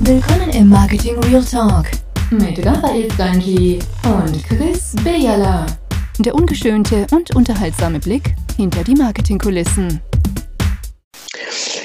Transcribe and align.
Willkommen 0.00 0.50
im 0.50 0.68
Marketing 0.68 1.18
Real 1.24 1.44
Talk 1.44 1.86
mit 2.30 2.64
Raphael 2.64 3.10
Stanji 3.12 3.80
und 4.04 4.44
Chris 4.44 4.94
Bejala. 5.02 5.66
Der 6.20 6.36
ungeschönte 6.36 7.04
und 7.10 7.34
unterhaltsame 7.34 7.98
Blick 7.98 8.34
hinter 8.56 8.84
die 8.84 8.94
Marketingkulissen. 8.94 10.00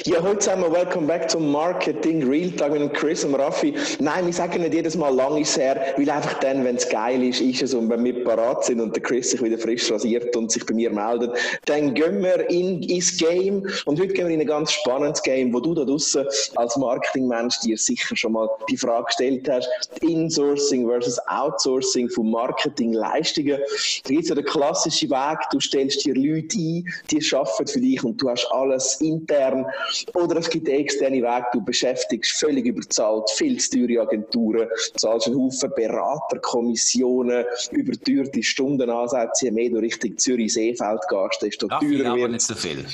Ja, 0.05 0.21
heute 0.21 0.39
zusammen, 0.39 0.69
welcome 0.69 1.07
back 1.07 1.29
zum 1.29 1.49
Marketing 1.49 2.27
Real 2.27 2.51
Talk 2.51 2.73
mit 2.73 2.93
Chris 2.93 3.23
und 3.23 3.35
Raffi. 3.35 3.73
Nein, 3.99 4.25
wir 4.25 4.33
sagen 4.33 4.61
nicht 4.61 4.73
jedes 4.73 4.97
Mal 4.97 5.15
lang 5.15 5.37
ist 5.37 5.55
her, 5.57 5.93
weil 5.95 6.09
einfach 6.09 6.39
dann, 6.39 6.65
wenn 6.65 6.75
es 6.75 6.89
geil 6.89 7.23
ist, 7.23 7.39
ist 7.39 7.61
es. 7.61 7.73
Und 7.73 7.89
wenn 7.89 8.03
wir 8.03 8.21
parat 8.25 8.65
sind 8.65 8.81
und 8.81 8.93
der 8.93 9.01
Chris 9.01 9.31
sich 9.31 9.41
wieder 9.41 9.57
frisch 9.57 9.89
rasiert 9.89 10.35
und 10.35 10.51
sich 10.51 10.65
bei 10.65 10.73
mir 10.73 10.89
meldet, 10.89 11.31
dann 11.67 11.93
gehen 11.93 12.21
wir 12.21 12.49
in, 12.49 12.83
ins 12.83 13.17
Game. 13.17 13.65
Und 13.85 13.97
heute 13.97 14.11
gehen 14.11 14.27
wir 14.27 14.33
in 14.33 14.41
ein 14.41 14.47
ganz 14.47 14.73
spannendes 14.73 15.23
Game, 15.23 15.53
wo 15.53 15.61
du 15.61 15.73
da 15.73 15.85
draußen 15.85 16.27
als 16.55 16.75
Marketingmensch 16.75 17.61
dir 17.61 17.77
sicher 17.77 18.13
schon 18.17 18.33
mal 18.33 18.49
die 18.69 18.75
Frage 18.75 19.05
gestellt 19.05 19.47
hast, 19.49 19.69
Insourcing 20.01 20.85
versus 20.85 21.17
Outsourcing 21.27 22.09
von 22.09 22.29
Marketingleistungen. 22.29 23.57
Da 24.03 24.09
gibt 24.09 24.23
es 24.23 24.29
ja 24.29 24.35
den 24.35 24.43
klassischen 24.43 25.11
Weg, 25.11 25.37
du 25.49 25.61
stellst 25.61 26.03
dir 26.03 26.13
Leute 26.13 26.57
ein, 26.57 26.93
die 27.09 27.33
arbeiten 27.33 27.67
für 27.67 27.79
dich 27.79 28.03
und 28.03 28.21
du 28.21 28.29
hast 28.29 28.45
alles 28.51 28.99
intern 28.99 29.65
oder 30.13 30.37
es 30.37 30.49
gibt 30.49 30.67
externe 30.67 31.21
Wege, 31.21 31.45
du 31.53 31.61
beschäftigst 31.61 32.39
völlig 32.39 32.65
überzahlt, 32.65 33.29
viel 33.31 33.59
zu 33.59 33.87
teure 33.87 34.01
Agenturen, 34.01 34.67
zahlst 34.95 35.27
einen 35.27 35.37
Haufen 35.37 35.71
Beraterkommissionen, 35.75 37.45
überteuerte 37.71 38.43
Stundenansätze, 38.43 39.45
je 39.45 39.51
mehr 39.51 39.69
du 39.69 39.77
Richtung 39.77 40.17
Zürich-Seefeld 40.17 41.01
gehst, 41.09 41.41
desto 41.41 41.67
teurer 41.67 41.81
wird 41.81 42.05
aber 42.05 42.27
nicht 42.27 42.41
so 42.41 42.55
viel. 42.55 42.85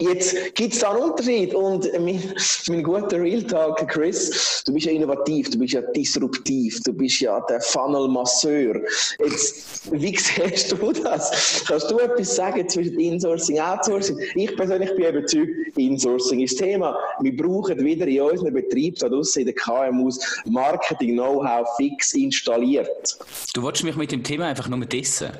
Jetzt 0.00 0.54
gibt 0.54 0.74
es 0.74 0.78
da 0.78 0.92
einen 0.92 1.10
Unterschied 1.10 1.52
und 1.54 1.90
mein, 1.98 2.22
mein 2.68 2.82
guter 2.84 3.20
Real 3.20 3.42
Talk, 3.42 3.88
Chris, 3.88 4.62
du 4.64 4.72
bist 4.72 4.86
ja 4.86 4.92
innovativ, 4.92 5.50
du 5.50 5.58
bist 5.58 5.74
ja 5.74 5.80
disruptiv, 5.80 6.80
du 6.84 6.92
bist 6.92 7.18
ja 7.20 7.40
der 7.48 7.60
Funnel-Masseur. 7.60 8.80
Jetzt, 9.18 9.90
wie 9.90 10.16
siehst 10.16 10.70
du 10.70 10.92
das? 10.92 11.64
Kannst 11.66 11.90
du 11.90 11.98
etwas 11.98 12.36
sagen 12.36 12.68
zwischen 12.68 13.00
Insourcing 13.00 13.56
und 13.56 13.62
Outsourcing? 13.62 14.16
Ich 14.36 14.56
persönlich 14.56 14.94
bin 14.94 15.16
überzeugt, 15.16 15.50
Insourcing 15.76 16.40
ist 16.40 16.58
Thema. 16.58 16.96
Wir 17.20 17.36
brauchen 17.36 17.84
wieder 17.84 18.06
in 18.06 18.20
unserem 18.20 18.54
Betrieb, 18.54 19.00
da 19.00 19.08
draussen 19.08 19.40
in 19.40 19.46
den 19.46 19.56
KMUs, 19.56 20.20
Marketing-Know-how 20.46 21.66
fix 21.76 22.14
installiert. 22.14 23.18
Du 23.52 23.62
wolltest 23.62 23.82
mich 23.82 23.96
mit 23.96 24.12
dem 24.12 24.22
Thema 24.22 24.46
einfach 24.46 24.68
nur 24.68 24.78
dissen? 24.86 25.30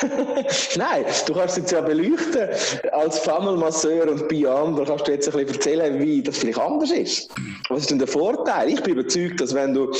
Nein, 0.76 1.04
du 1.26 1.34
kannst 1.34 1.58
es 1.58 1.70
ja 1.70 1.80
beleuchten 1.80 2.48
als 2.92 3.18
Funnel-Masseur 3.20 4.08
und. 4.10 4.24
Da 4.34 4.84
kannst 4.84 5.06
du 5.06 5.12
jetzt 5.12 5.28
ein 5.28 5.32
bisschen 5.32 5.54
erzählen, 5.54 6.00
wie 6.00 6.22
das 6.22 6.38
vielleicht 6.38 6.58
anders 6.58 6.90
ist. 6.90 7.30
Was 7.68 7.80
ist 7.80 7.90
denn 7.90 7.98
der 7.98 8.08
Vorteil? 8.08 8.70
Ich 8.70 8.82
bin 8.82 8.98
überzeugt, 8.98 9.40
dass 9.40 9.54
wenn 9.54 9.74
du 9.74 9.90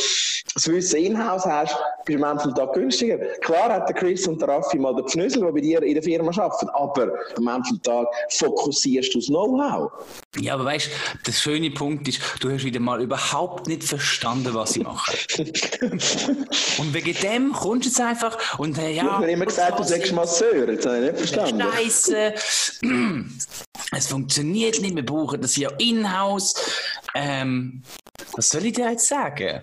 das 0.55 0.69
Wissen 0.69 1.00
in-house 1.00 1.45
hast, 1.45 1.77
bist 2.05 2.19
du 2.19 2.25
am 2.25 2.39
Ende 2.39 2.55
Tages 2.55 2.75
günstiger. 2.75 3.19
Klar 3.41 3.72
hat 3.72 3.89
der 3.89 3.97
Chris 3.97 4.27
und 4.27 4.41
der 4.41 4.48
Raffi 4.48 4.78
mal 4.78 4.95
den 4.95 5.06
Pfnüssel, 5.09 5.45
die 5.47 5.53
bei 5.53 5.61
dir 5.61 5.83
in 5.83 5.95
der 5.95 6.03
Firma 6.03 6.31
arbeiten, 6.31 6.69
aber 6.70 7.12
am 7.37 7.48
Ende 7.48 7.81
Tages 7.83 8.09
fokussierst 8.31 9.15
du 9.15 9.19
das 9.19 9.27
Know-how. 9.28 9.91
Ja, 10.39 10.55
aber 10.55 10.67
weißt 10.67 10.87
du, 10.87 11.19
der 11.27 11.33
schöne 11.33 11.70
Punkt 11.70 12.06
ist, 12.09 12.20
du 12.41 12.50
hast 12.50 12.65
wieder 12.65 12.81
mal 12.81 13.00
überhaupt 13.03 13.67
nicht 13.67 13.84
verstanden, 13.84 14.55
was 14.55 14.77
ich 14.77 14.83
mache. 14.83 15.17
und 16.78 16.95
wegen 16.95 17.15
dem 17.20 17.53
kommst 17.53 17.87
du 17.87 17.89
jetzt 17.89 18.00
einfach 18.00 18.59
und 18.59 18.78
äh, 18.78 18.91
ja. 18.91 19.12
Hast 19.12 19.20
mir 19.20 19.33
immer 19.33 19.47
gesagt, 19.47 19.78
du 19.78 19.83
sagst 19.83 20.12
Masseur, 20.35 20.69
jetzt 20.69 20.87
habe 20.87 20.97
ich 20.97 21.03
nicht 21.13 21.17
verstanden. 21.31 21.63
Scheiße. 21.73 22.35
Es 23.97 24.09
funktioniert 24.09 24.81
nicht, 24.81 24.97
wir 24.97 25.07
brauchen 25.07 25.41
das 25.41 25.57
ja 25.57 25.71
in-house. 25.79 26.55
Ähm, 27.15 27.83
was 28.37 28.49
soll 28.49 28.65
ich 28.67 28.73
dir 28.73 28.91
jetzt 28.91 29.09
sagen? 29.09 29.61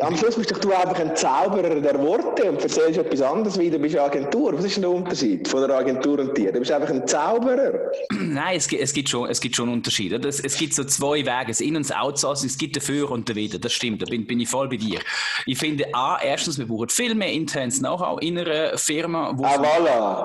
Am 0.00 0.16
Schluss 0.16 0.36
bist 0.36 0.50
doch 0.50 0.58
du 0.58 0.72
einfach 0.72 0.98
ein 0.98 1.14
Zauberer 1.14 1.80
der 1.80 1.98
Worte 2.00 2.50
und 2.50 2.62
erzählst 2.62 2.98
etwas 2.98 3.20
anderes 3.20 3.58
wie 3.58 3.70
du 3.70 3.78
bist 3.78 3.94
eine 3.94 4.04
Agentur. 4.04 4.56
Was 4.56 4.64
ist 4.64 4.76
denn 4.76 4.82
der 4.82 4.90
Unterschied 4.90 5.46
von 5.46 5.64
einer 5.64 5.74
Agentur 5.74 6.18
und 6.18 6.36
dir? 6.36 6.52
Du 6.52 6.60
bist 6.60 6.72
einfach 6.72 6.90
ein 6.90 7.06
Zauberer. 7.06 7.72
Nein, 8.10 8.56
es 8.56 8.68
gibt, 8.68 8.82
es 8.82 8.92
gibt, 8.92 9.08
schon, 9.08 9.28
es 9.28 9.40
gibt 9.40 9.56
schon 9.56 9.68
Unterschiede. 9.68 10.16
Es, 10.26 10.40
es 10.40 10.56
gibt 10.56 10.74
so 10.74 10.84
zwei 10.84 11.18
Wege, 11.18 11.48
das 11.48 11.60
In- 11.60 11.76
und 11.76 11.88
das 11.88 11.96
Outsourcing. 11.96 12.48
Es 12.48 12.56
gibt 12.56 12.76
dafür 12.76 13.10
und 13.10 13.28
dawider. 13.28 13.58
Das 13.58 13.72
stimmt, 13.72 14.02
da 14.02 14.06
bin, 14.06 14.26
bin 14.26 14.40
ich 14.40 14.48
voll 14.48 14.68
bei 14.68 14.76
dir. 14.76 15.00
Ich 15.46 15.58
finde, 15.58 15.86
A, 15.94 16.18
erstens, 16.22 16.58
wir 16.58 16.66
brauchen 16.66 16.88
viel 16.88 17.14
mehr 17.14 17.32
internes 17.32 17.80
Know-how 17.80 18.20
in 18.22 18.38
einer 18.38 18.78
Firma. 18.78 19.32
Wo 19.34 19.44
ah, 19.44 19.56
voilà. 19.56 20.24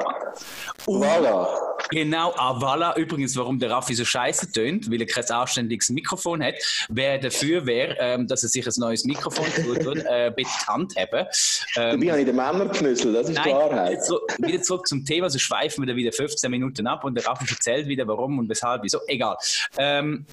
Und 0.85 1.03
voilà. 1.03 1.66
Genau, 1.89 2.33
ah, 2.37 2.57
voilà. 2.57 2.97
Übrigens, 2.97 3.35
warum 3.37 3.59
der 3.59 3.71
Raffi 3.71 3.93
so 3.93 4.03
scheiße 4.05 4.51
tönt, 4.51 4.91
weil 4.91 5.01
er 5.01 5.07
kein 5.07 5.23
anständiges 5.29 5.89
Mikrofon 5.89 6.43
hat. 6.43 6.55
Wer 6.89 7.17
dafür 7.17 7.65
wäre, 7.65 7.95
ähm, 7.99 8.27
dass 8.27 8.43
er 8.43 8.49
sich 8.49 8.65
ein 8.65 8.73
neues 8.77 9.05
Mikrofon 9.05 9.45
tut, 9.55 9.97
äh, 10.05 10.31
bitte 10.35 10.49
handhaben. 10.67 11.25
Ähm, 11.75 11.99
Dabei 11.99 12.11
habe 12.11 12.19
ich 12.19 12.25
den 12.25 12.35
Männerknüssel, 12.35 13.13
das 13.13 13.29
ist 13.29 13.35
nein, 13.35 13.43
Klarheit. 13.45 13.91
Wieder 13.91 14.01
zurück, 14.01 14.37
wieder 14.39 14.61
zurück 14.61 14.87
zum 14.87 15.05
Thema, 15.05 15.29
so 15.29 15.39
schweifen 15.39 15.83
wir 15.83 15.93
da 15.93 15.95
wieder 15.95 16.11
15 16.11 16.51
Minuten 16.51 16.87
ab 16.87 17.03
und 17.03 17.15
der 17.15 17.25
Raffi 17.25 17.45
erzählt 17.49 17.87
wieder, 17.87 18.07
warum 18.07 18.39
und 18.39 18.49
weshalb, 18.49 18.83
wieso, 18.83 18.99
egal. 19.07 19.37
Ähm, 19.77 20.25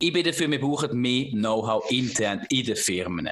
ich 0.00 0.12
bin 0.12 0.24
dafür, 0.24 0.50
wir 0.50 0.60
brauchen 0.60 1.00
mehr 1.00 1.26
Know-how 1.30 1.90
intern 1.90 2.46
in 2.50 2.64
den 2.64 2.76
Firmen. 2.76 3.28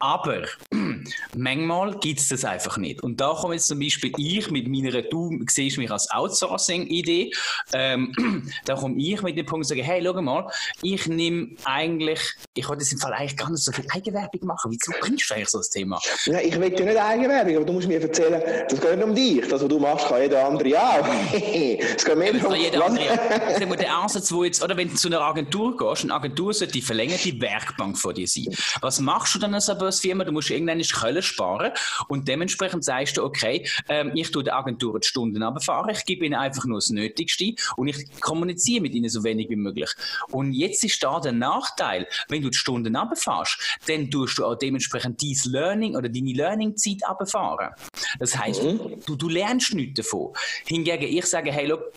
Aber 0.00 0.42
manchmal 1.36 1.96
gibt 1.98 2.20
es 2.20 2.28
das 2.28 2.44
einfach 2.44 2.76
nicht. 2.76 3.02
Und 3.02 3.20
da 3.20 3.34
komme 3.34 3.54
jetzt 3.54 3.68
zum 3.68 3.78
Beispiel 3.78 4.12
ich 4.16 4.50
mit 4.50 4.66
meiner, 4.66 5.02
du 5.02 5.38
siehst 5.48 5.78
mich 5.78 5.90
als 5.90 6.10
Outsourcing-Idee, 6.10 7.32
ähm, 7.72 8.50
da 8.64 8.74
komme 8.74 8.96
ich 8.98 9.22
mit 9.22 9.36
dem 9.36 9.46
Punkt 9.46 9.64
und 9.64 9.68
sage, 9.68 9.82
hey, 9.82 10.02
schau 10.04 10.20
mal, 10.20 10.50
ich 10.82 11.06
nehme 11.06 11.50
eigentlich, 11.64 12.20
ich 12.54 12.68
wollte 12.68 12.82
jetzt 12.82 12.92
im 12.92 12.98
Fall 12.98 13.12
eigentlich 13.12 13.36
gar 13.36 13.50
nicht 13.50 13.62
so 13.62 13.70
viel 13.70 13.86
Eigenwerbung 13.94 14.44
machen. 14.46 14.72
Wieso 14.72 14.98
bringst 15.00 15.30
du 15.30 15.34
eigentlich 15.34 15.48
so 15.48 15.58
das 15.58 15.70
Thema? 15.70 16.00
Ja, 16.26 16.40
ich 16.40 16.58
will 16.58 16.72
ja 16.72 16.84
nicht 16.84 16.98
Eigenwerbung, 16.98 17.56
aber 17.56 17.64
du 17.64 17.72
musst 17.72 17.86
mir 17.86 18.00
erzählen, 18.00 18.42
das 18.68 18.80
geht 18.80 18.96
nicht 18.96 19.04
um 19.04 19.14
dich. 19.14 19.40
Das, 19.42 19.62
was 19.62 19.68
du 19.68 19.78
machst, 19.78 20.08
kann 20.08 20.22
jeder 20.22 20.46
andere 20.46 20.78
auch. 20.78 21.06
es 21.32 22.04
geht 22.04 22.18
mehr 22.18 22.32
darum, 22.32 22.54
jeder 22.54 22.84
andere. 22.84 23.76
der 23.76 23.96
Ansatz, 23.96 24.32
wo 24.32 24.42
jetzt, 24.44 24.62
oder 24.62 24.76
wenn 24.76 24.88
du 24.88 24.94
zu 24.94 25.08
einer 25.08 25.20
Agentur 25.20 25.76
gehst, 25.76 26.07
eine 26.08 26.14
Agentur 26.14 26.54
sollte 26.54 26.72
die 26.72 26.82
verlängerte 26.82 27.40
Werkbank 27.40 27.98
von 27.98 28.14
dir 28.14 28.26
sein. 28.26 28.54
Was 28.80 29.00
machst 29.00 29.34
du 29.34 29.38
dann 29.38 29.54
als 29.54 30.00
Firma? 30.00 30.24
Du 30.24 30.32
musst 30.32 30.50
irgendwann 30.50 30.80
Köln 30.80 31.22
sparen 31.22 31.72
und 32.08 32.28
dementsprechend 32.28 32.84
sagst 32.84 33.16
du, 33.16 33.24
okay, 33.24 33.68
ähm, 33.88 34.12
ich 34.14 34.30
tue 34.30 34.42
der 34.42 34.56
Agentur 34.56 34.98
die 34.98 35.06
Stunden 35.06 35.42
abfahren, 35.42 35.90
ich 35.90 36.04
gebe 36.04 36.24
ihnen 36.24 36.34
einfach 36.34 36.64
nur 36.64 36.78
das 36.78 36.90
Nötigste 36.90 37.54
und 37.76 37.88
ich 37.88 38.20
kommuniziere 38.20 38.82
mit 38.82 38.94
ihnen 38.94 39.08
so 39.08 39.24
wenig 39.24 39.48
wie 39.50 39.56
möglich. 39.56 39.90
Und 40.30 40.52
jetzt 40.52 40.84
ist 40.84 41.02
da 41.02 41.20
der 41.20 41.32
Nachteil, 41.32 42.06
wenn 42.28 42.42
du 42.42 42.50
die 42.50 42.58
Stunden 42.58 42.96
abfährst, 42.96 43.78
dann 43.86 44.10
tust 44.10 44.38
du 44.38 44.44
auch 44.44 44.56
dementsprechend 44.56 45.22
dein 45.22 45.52
Learning 45.52 45.96
oder 45.96 46.08
deine 46.08 46.32
Learning-Zeit 46.32 47.04
abfahren. 47.06 47.74
Das 48.18 48.36
heißt, 48.36 48.62
mhm. 48.62 49.00
du, 49.06 49.16
du 49.16 49.28
lernst 49.28 49.74
nichts 49.74 49.96
davon. 49.96 50.32
Hingegen, 50.66 51.04
ich 51.04 51.26
sage, 51.26 51.52
hey, 51.52 51.66
look, 51.66 51.92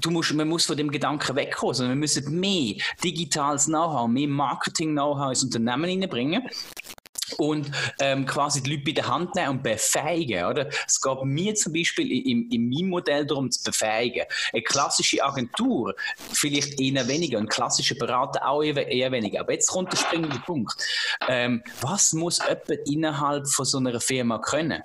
du 0.00 0.10
musst, 0.10 0.32
man 0.34 0.48
muss 0.48 0.66
von 0.66 0.76
dem 0.76 0.90
Gedanken 0.90 1.36
wegkommen, 1.36 1.74
sondern 1.74 1.96
wir 1.96 2.00
müssen 2.00 2.38
mehr 2.38 2.74
digitales 3.02 3.66
Know-how, 3.66 4.08
mehr 4.08 4.28
Marketing-Know-how 4.28 5.30
ins 5.30 5.44
Unternehmen 5.44 5.84
hineinbringen 5.84 6.48
und 7.38 7.70
ähm, 8.00 8.26
quasi 8.26 8.62
die 8.62 8.70
Leute 8.70 8.84
bei 8.84 8.92
der 8.92 9.08
Hand 9.08 9.34
nehmen 9.34 9.48
und 9.48 9.62
befähigen. 9.62 10.44
Oder? 10.44 10.68
Es 10.86 11.00
geht 11.00 11.24
mir 11.24 11.54
zum 11.54 11.72
Beispiel 11.72 12.10
in, 12.12 12.50
in 12.50 12.68
meinem 12.68 12.88
Modell 12.88 13.26
darum, 13.26 13.50
zu 13.50 13.62
befähigen. 13.62 14.24
Eine 14.52 14.62
klassische 14.62 15.22
Agentur 15.24 15.94
vielleicht 16.32 16.80
eher 16.80 17.06
weniger, 17.08 17.38
ein 17.38 17.48
klassischer 17.48 17.94
Berater 17.94 18.46
auch 18.46 18.62
eher, 18.62 18.86
eher 18.86 19.12
weniger. 19.12 19.40
Aber 19.40 19.52
jetzt 19.52 19.68
kommt 19.68 19.92
der 19.92 19.98
springende 19.98 20.38
Punkt. 20.40 20.74
Ähm, 21.28 21.62
was 21.80 22.12
muss 22.12 22.38
jemand 22.38 22.88
innerhalb 22.88 23.48
von 23.48 23.64
so 23.64 23.78
einer 23.78 24.00
Firma 24.00 24.38
können? 24.38 24.82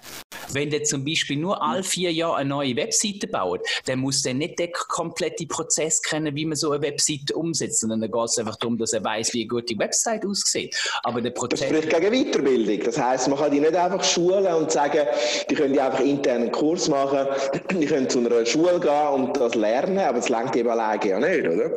Wenn 0.54 0.70
der 0.70 0.84
zum 0.84 1.04
Beispiel 1.04 1.38
nur 1.38 1.62
alle 1.62 1.84
vier 1.84 2.12
Jahre 2.12 2.38
eine 2.38 2.50
neue 2.50 2.76
Webseite 2.76 3.28
baut, 3.28 3.62
dann 3.86 4.00
muss 4.00 4.22
der 4.22 4.34
nicht 4.34 4.60
den 4.60 4.72
kompletten 4.72 5.48
Prozess 5.48 6.02
kennen, 6.02 6.36
wie 6.36 6.46
man 6.46 6.56
so 6.56 6.72
eine 6.72 6.82
Webseite 6.82 7.36
umsetzt. 7.36 7.84
Und 7.84 7.90
dann 7.90 8.02
geht 8.02 8.14
es 8.24 8.38
einfach 8.38 8.56
darum, 8.58 8.78
dass 8.78 8.94
er 8.94 9.04
weiß, 9.04 9.34
wie 9.34 9.42
eine 9.42 9.48
gute 9.48 9.78
Website 9.78 10.26
aussieht. 10.26 10.76
Aber 11.04 11.22
der 11.22 11.32
Prozess... 11.32 11.60
Das 11.60 11.70
spricht 11.70 11.90
gegen 11.90 12.12
Weiterbildung. 12.12 12.86
Das 12.86 12.98
heisst, 12.98 13.28
man 13.28 13.38
kann 13.38 13.52
die 13.52 13.60
nicht 13.60 13.76
einfach 13.76 14.04
schulen 14.04 14.54
und 14.54 14.72
sagen, 14.72 15.06
die 15.50 15.56
können 15.56 15.74
die 15.74 15.82
einfach 15.82 16.00
intern 16.00 16.44
einen 16.44 16.52
Kurs 16.52 16.88
machen, 16.88 17.28
die 17.72 17.86
können 17.86 18.10
zu 18.10 18.20
einer 18.20 18.46
Schule 18.46 18.80
gehen 18.80 19.08
und 19.14 19.38
das 19.38 19.56
lernen, 19.56 20.00
aber 20.00 20.20
das 20.20 20.30
lenkt 20.30 20.56
eben 20.56 20.70
alleine 20.70 21.08
ja 21.08 21.20
nicht, 21.20 21.48
oder? 21.48 21.72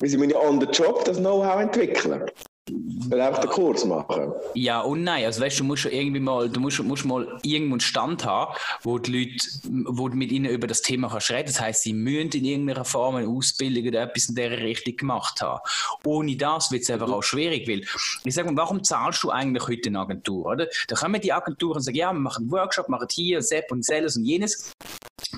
Weil 0.00 0.08
sie 0.08 0.16
müssen 0.16 0.30
ja 0.30 0.38
on 0.38 0.60
the 0.60 0.66
job 0.66 1.04
das 1.04 1.18
Know-how 1.18 1.60
entwickeln. 1.60 2.24
Will 2.70 3.20
einfach 3.20 3.40
den 3.40 3.50
Kurs 3.50 3.84
machen. 3.84 4.32
Ja 4.54 4.80
und 4.80 5.02
nein. 5.02 5.24
Also 5.24 5.40
weißt 5.40 5.60
du, 5.60 5.64
musst 5.64 5.82
schon 5.82 5.92
irgendwie 5.92 6.20
mal, 6.20 6.48
du 6.48 6.60
musst, 6.60 6.82
musst 6.82 7.04
mal 7.04 7.38
irgendwo 7.42 7.74
einen 7.74 7.80
Stand 7.80 8.24
haben, 8.24 8.54
wo 8.82 8.98
die 8.98 9.18
Leute, 9.18 9.46
wo 9.86 10.08
du 10.08 10.16
mit 10.16 10.32
ihnen 10.32 10.46
über 10.46 10.66
das 10.66 10.82
Thema 10.82 11.08
kannst 11.08 11.30
reden. 11.30 11.46
Das 11.46 11.60
heisst, 11.60 11.82
sie 11.82 11.92
müssen 11.92 12.32
in 12.32 12.44
irgendeiner 12.44 12.84
Form 12.84 13.16
eine 13.16 13.28
Ausbildung 13.28 13.86
oder 13.86 14.02
etwas 14.02 14.28
in 14.28 14.34
dieser 14.34 14.58
Richtung 14.58 14.96
gemacht 14.96 15.40
haben. 15.40 15.60
Ohne 16.04 16.36
das 16.36 16.70
wird 16.70 16.82
es 16.82 16.90
einfach 16.90 17.10
auch 17.10 17.22
schwierig, 17.22 17.68
weil 17.68 17.82
ich 18.24 18.34
sage 18.34 18.50
mal, 18.50 18.56
warum 18.56 18.82
zahlst 18.82 19.22
du 19.22 19.30
eigentlich 19.30 19.66
heute 19.66 19.88
eine 19.88 20.00
Agentur, 20.00 20.46
oder? 20.46 20.68
Da 20.88 20.96
kommen 20.96 21.20
die 21.20 21.32
Agenturen 21.32 21.76
und 21.76 21.82
sagen, 21.82 21.96
ja, 21.96 22.12
wir 22.12 22.20
machen 22.20 22.44
einen 22.44 22.52
Workshop, 22.52 22.88
machen 22.88 23.08
hier, 23.10 23.42
Sepp 23.42 23.70
und 23.72 23.84
Selles 23.84 24.16
und 24.16 24.24
jenes. 24.24 24.72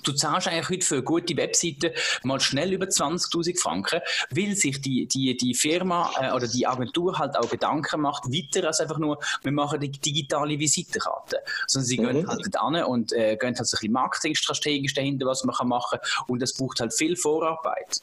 Du 0.04 0.12
zahlst 0.12 0.48
eigentlich 0.48 0.68
heute 0.68 0.86
für 0.86 0.94
eine 0.96 1.04
gute 1.04 1.36
Webseite 1.36 1.92
mal 2.22 2.40
schnell 2.40 2.72
über 2.72 2.86
20.000 2.86 3.60
Franken, 3.60 4.00
weil 4.30 4.54
sich 4.54 4.80
die, 4.80 5.06
die, 5.06 5.36
die 5.36 5.54
Firma 5.54 6.10
äh, 6.20 6.32
oder 6.32 6.48
die 6.48 6.66
Agentur 6.66 7.18
halt 7.18 7.36
auch 7.36 7.48
Gedanken 7.48 8.00
macht, 8.00 8.24
weiter 8.26 8.66
als 8.66 8.80
einfach 8.80 8.98
nur, 8.98 9.18
wir 9.42 9.52
machen 9.52 9.80
die 9.80 9.90
digitale 9.90 10.58
Visitenkarte. 10.58 11.38
Sondern 11.66 11.86
sie 11.86 11.98
mhm. 11.98 12.06
gehen 12.06 12.28
halt 12.28 12.58
an 12.58 12.84
und 12.84 13.12
äh, 13.12 13.36
gehen 13.36 13.56
halt 13.56 13.66
so 13.66 13.76
ein 13.76 13.80
bisschen 13.80 13.92
marketingstrategisch 13.92 14.94
dahinter, 14.94 15.26
was 15.26 15.44
man 15.44 15.54
kann 15.54 15.68
machen 15.68 15.98
und 16.26 16.40
das 16.40 16.54
braucht 16.54 16.80
halt 16.80 16.94
viel 16.94 17.16
Vorarbeit. 17.16 18.00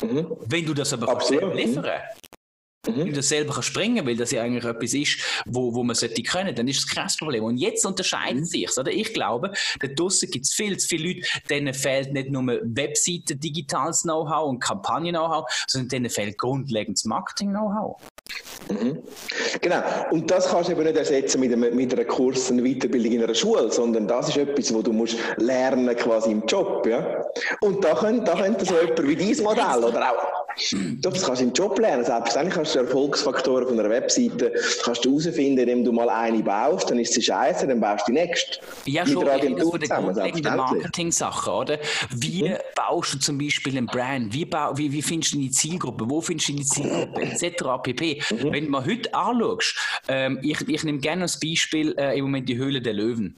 Mhm. 0.00 0.26
Wenn 0.46 0.66
du 0.66 0.74
das 0.74 0.92
aber 0.92 1.18
liefern 1.54 1.84
Mhm. 2.86 2.96
Wenn 2.96 3.12
du 3.12 3.22
selber 3.22 3.54
kannst 3.54 3.68
springen 3.68 4.04
weil 4.06 4.16
das 4.16 4.32
ja 4.32 4.42
eigentlich 4.42 4.64
etwas 4.64 4.92
ist, 4.94 5.20
wo, 5.46 5.72
wo 5.72 5.84
man 5.84 5.94
sollte 5.94 6.22
können, 6.22 6.54
dann 6.54 6.66
ist 6.66 6.82
das 6.82 6.94
kein 6.94 7.08
Problem. 7.18 7.44
Und 7.44 7.56
jetzt 7.58 7.86
unterscheiden 7.86 8.40
mhm. 8.40 8.44
sich 8.44 8.76
oder? 8.76 8.90
Ich 8.90 9.14
glaube, 9.14 9.52
da 9.80 9.86
draussen 9.86 10.30
gibt 10.30 10.46
es 10.46 10.52
viel 10.52 10.76
zu 10.78 10.88
viele 10.88 11.14
Leute, 11.14 11.26
denen 11.48 11.74
fehlt 11.74 12.12
nicht 12.12 12.30
nur 12.30 12.44
Webseiten, 12.62 13.38
digitales 13.38 14.02
Know-how 14.02 14.48
und 14.48 14.58
Kampagnen-Know-how, 14.58 15.48
sondern 15.68 15.88
denen 15.90 16.10
fehlt 16.10 16.38
grundlegendes 16.38 17.04
Marketing-Know-how. 17.04 18.00
Mhm. 18.70 18.98
Genau. 19.60 19.82
Und 20.10 20.30
das 20.30 20.48
kannst 20.48 20.68
du 20.68 20.72
eben 20.72 20.84
nicht 20.84 20.96
ersetzen 20.96 21.40
mit, 21.40 21.52
einem, 21.52 21.74
mit 21.74 21.92
einer 21.92 22.04
Kurs, 22.04 22.50
einer 22.50 22.62
Weiterbildung 22.62 23.12
in 23.12 23.24
einer 23.24 23.34
Schule, 23.34 23.70
sondern 23.70 24.06
das 24.08 24.28
ist 24.28 24.36
etwas, 24.36 24.72
wo 24.74 24.82
du 24.82 24.92
musst 24.92 25.16
lernen 25.36 25.94
quasi 25.96 26.32
im 26.32 26.44
Job. 26.46 26.86
Ja? 26.86 27.24
Und 27.60 27.84
da 27.84 27.94
könnte, 27.94 28.24
da 28.24 28.40
könnte 28.40 28.64
so 28.64 28.74
jemand 28.74 29.08
wie 29.08 29.16
dein 29.16 29.44
Modell 29.44 29.84
oder 29.84 30.12
auch 30.12 30.42
das 31.00 31.22
kannst 31.22 31.40
du 31.40 31.46
im 31.46 31.52
Job 31.52 31.78
lernen. 31.78 32.04
Selbstverständlich 32.04 32.54
kannst 32.54 32.74
du 32.74 32.80
Erfolgsfaktoren 32.80 33.68
von 33.68 33.80
einer 33.80 33.90
Webseite 33.90 34.52
kannst 34.84 35.04
du 35.04 35.10
herausfinden, 35.10 35.60
indem 35.60 35.84
du 35.84 35.92
mal 35.92 36.08
eine 36.08 36.42
baust, 36.42 36.90
dann 36.90 36.98
ist 36.98 37.14
sie 37.14 37.22
scheiße, 37.22 37.66
dann 37.66 37.80
baust 37.80 38.06
du 38.06 38.12
die 38.12 38.18
nächste. 38.18 38.58
Ja, 38.84 39.06
schon, 39.06 39.24
das 39.24 39.40
von 39.40 39.40
den 39.40 39.56
grundlegenden 39.56 40.56
Marketing-Sachen, 40.56 41.52
oder? 41.52 41.78
Wie 42.10 42.48
mhm. 42.48 42.56
baust 42.74 43.14
du 43.14 43.18
zum 43.18 43.38
Beispiel 43.38 43.76
ein 43.78 43.86
Brand? 43.86 44.32
Wie, 44.32 44.46
wie, 44.74 44.92
wie 44.92 45.02
findest 45.02 45.34
du 45.34 45.38
die 45.38 45.50
Zielgruppe? 45.50 46.04
Wo 46.08 46.20
findest 46.20 46.48
du 46.48 46.52
die 46.54 46.64
Zielgruppe? 46.64 47.22
Etc. 47.22 47.64
pp. 47.82 48.22
Mhm. 48.30 48.51
Wenn 48.52 48.68
mal 48.68 48.84
heute 48.84 49.14
anschaust, 49.14 49.78
ähm, 50.08 50.38
ich, 50.42 50.60
ich 50.68 50.84
nehme 50.84 50.98
gerne 50.98 51.22
als 51.22 51.40
Beispiel 51.40 51.94
äh, 51.96 52.18
im 52.18 52.24
Moment 52.24 52.48
die 52.50 52.58
Höhle 52.58 52.82
der 52.82 52.92
Löwen. 52.92 53.34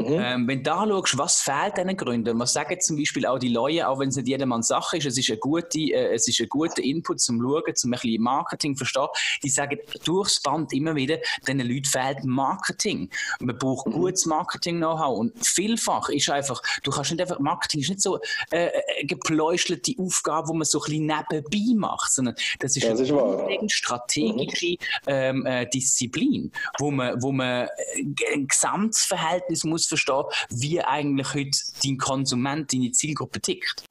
Mhm. 0.00 0.18
Ähm, 0.20 0.48
wenn 0.48 0.62
du 0.62 0.72
anschaust, 0.72 1.18
was 1.18 1.40
fehlt 1.40 1.76
diesen 1.76 1.96
Gründern, 1.96 2.38
was 2.38 2.52
sagen 2.52 2.80
zum 2.80 2.96
Beispiel 2.96 3.26
auch 3.26 3.38
die 3.38 3.48
Leute, 3.48 3.88
auch 3.88 3.98
wenn 3.98 4.08
es 4.08 4.16
nicht 4.16 4.28
jedermanns 4.28 4.68
Sache 4.68 4.98
ist, 4.98 5.06
es 5.06 5.18
ist 5.18 5.30
eine 5.30 5.38
gute, 5.38 5.78
äh, 5.78 6.14
es 6.14 6.28
ist 6.28 6.40
ein 6.40 6.48
guter 6.48 6.82
Input 6.82 7.20
zum 7.20 7.40
Schauen, 7.40 7.74
zum 7.74 7.92
ein 7.92 7.98
bisschen 8.00 8.22
Marketing 8.22 8.76
verstehen, 8.76 9.08
die 9.42 9.48
sagen 9.48 9.78
durchs 10.04 10.40
Band 10.40 10.72
immer 10.72 10.94
wieder, 10.94 11.18
diesen 11.46 11.60
Leuten 11.60 11.84
fehlt 11.84 12.24
Marketing. 12.24 13.10
Man 13.40 13.56
braucht 13.58 13.86
mhm. 13.86 13.92
gutes 13.92 14.26
Marketing-Know-how 14.26 15.18
und 15.18 15.46
vielfach 15.46 16.08
ist 16.08 16.30
einfach, 16.30 16.62
du 16.82 16.90
kannst 16.90 17.10
nicht 17.10 17.20
einfach, 17.20 17.38
Marketing 17.38 17.80
ist 17.80 17.88
nicht 17.88 18.02
so 18.02 18.18
äh, 18.50 18.56
eine 18.56 18.72
äh, 18.98 19.04
gepläuschelte 19.04 19.94
Aufgabe, 19.98 20.48
wo 20.48 20.54
man 20.54 20.64
so 20.64 20.80
ein 20.80 20.90
bisschen 20.90 21.06
nebenbei 21.06 21.74
macht, 21.76 22.12
sondern 22.12 22.34
das 22.58 22.76
ist 22.76 22.88
das 22.88 23.00
eine 23.00 23.64
ist 23.64 23.72
strategische 23.72 24.72
mhm. 24.72 24.76
ähm, 25.06 25.46
äh, 25.46 25.66
Disziplin, 25.68 26.52
wo 26.78 26.90
man, 26.90 27.20
wo 27.22 27.32
man 27.32 27.68
äh, 27.94 28.34
ein 28.34 28.46
Gesamtverhältnis 28.46 29.64
muss 29.64 29.87
verstehen, 29.88 30.24
wie 30.50 30.80
eigentlich 30.80 31.34
heute 31.34 31.58
dein 31.82 31.98
Konsument, 31.98 32.72
deine 32.72 32.92
Zielgruppe 32.92 33.40
tickt. 33.40 33.84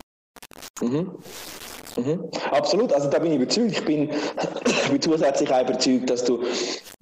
Mhm. 0.81 1.17
Mhm. 1.97 2.29
Absolut, 2.51 2.93
also 2.93 3.09
da 3.09 3.19
bin 3.19 3.31
ich 3.31 3.37
überzeugt. 3.37 3.71
Ich 3.71 3.85
bin, 3.85 4.09
ich 4.09 4.89
bin 4.89 5.01
zusätzlich 5.01 5.51
auch 5.51 5.61
überzeugt, 5.61 6.09
dass 6.09 6.23
du 6.23 6.43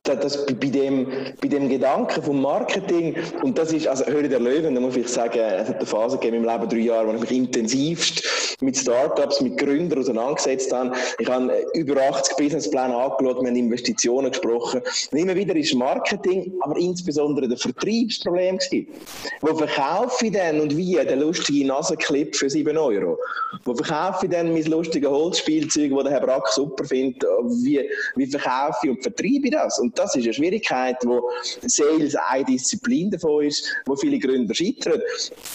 dass 0.07 0.45
bei 0.45 0.53
dem, 0.53 1.07
bei 1.41 1.47
dem 1.47 1.69
Gedanken 1.69 2.21
vom 2.21 2.41
Marketing, 2.41 3.15
und 3.43 3.57
das 3.57 3.73
ist, 3.73 3.87
also 3.87 4.05
Höhle 4.05 4.29
der 4.29 4.39
Löwen, 4.39 4.75
da 4.75 4.81
muss 4.81 4.95
ich 4.95 5.07
sagen, 5.07 5.39
es 5.39 5.69
hat 5.69 5.77
eine 5.77 5.85
Phase 5.85 6.17
gegeben 6.17 6.37
im 6.37 6.45
Leben, 6.45 6.69
drei 6.69 6.77
Jahre, 6.77 7.07
wo 7.07 7.13
ich 7.13 7.21
mich 7.21 7.31
intensivst 7.31 8.23
mit 8.61 8.77
Startups, 8.77 9.41
mit 9.41 9.57
Gründern 9.57 9.99
auseinandergesetzt 9.99 10.71
habe. 10.71 10.93
Ich 11.19 11.29
habe 11.29 11.65
über 11.73 12.01
80 12.01 12.37
Businesspläne 12.37 12.95
angeschaut, 12.95 13.41
wir 13.41 13.47
haben 13.47 13.55
Investitionen 13.55 14.31
gesprochen. 14.31 14.81
Und 15.11 15.17
immer 15.17 15.35
wieder 15.35 15.55
ist 15.55 15.73
Marketing, 15.73 16.53
aber 16.61 16.77
insbesondere 16.77 17.47
der 17.47 17.57
Vertriebsproblem 17.57 18.57
gewesen. 18.57 18.87
Wo 19.41 19.55
verkaufe 19.55 20.27
ich 20.27 20.31
denn 20.31 20.61
und 20.61 20.75
wie 20.77 20.95
den 20.95 21.19
lustigen 21.19 21.67
Nasenclip 21.67 22.35
für 22.35 22.49
7 22.49 22.77
Euro? 22.77 23.17
Wo 23.63 23.73
verkaufe 23.73 24.25
ich 24.25 24.31
denn 24.31 24.53
mein 24.53 24.63
lustiges 24.65 25.09
Holzspielzeug, 25.09 25.91
das 25.91 26.03
der 26.03 26.11
Herr 26.13 26.21
Brack 26.21 26.47
super 26.49 26.85
findet? 26.85 27.23
Wie, 27.63 27.89
wie 28.15 28.27
verkaufe 28.27 28.79
ich 28.83 28.89
und 28.91 29.01
vertreibe 29.01 29.45
ich 29.45 29.51
das? 29.51 29.79
Und 29.79 29.94
das 29.95 30.15
ist 30.15 30.23
eine 30.23 30.33
Schwierigkeit, 30.33 30.97
wo 31.05 31.29
Sales 31.61 32.15
eine 32.15 32.45
Disziplin 32.45 33.11
davon 33.11 33.45
ist, 33.45 33.67
wo 33.85 33.95
viele 33.95 34.19
Gründer 34.19 34.53
scheitern. 34.53 35.01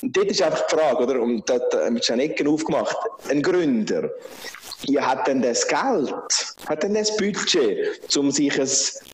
Und 0.02 0.16
dort 0.16 0.30
ist 0.30 0.42
einfach 0.42 0.66
die 0.66 0.76
Frage, 0.76 1.04
oder? 1.04 1.20
Und 1.20 1.48
da 1.48 1.60
haben 1.72 2.02
schon 2.02 2.20
Ecken 2.20 2.48
aufgemacht. 2.48 2.96
Ein 3.28 3.42
Gründer, 3.42 4.10
ja, 4.86 5.06
hat 5.06 5.26
denn 5.26 5.42
das 5.42 5.66
Geld, 5.66 6.14
hat 6.66 6.82
denn 6.82 6.94
das 6.94 7.14
Budget, 7.16 8.16
um 8.16 8.30
sich 8.30 8.58
ein 8.58 8.68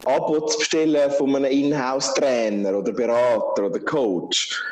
Abo 0.05 0.46
zu 0.46 0.58
bestellen 0.58 1.11
von 1.12 1.34
einem 1.34 1.50
Inhouse-Trainer 1.50 2.78
oder 2.78 2.93
Berater 2.93 3.64
oder 3.67 3.81
Coach? 3.81 4.62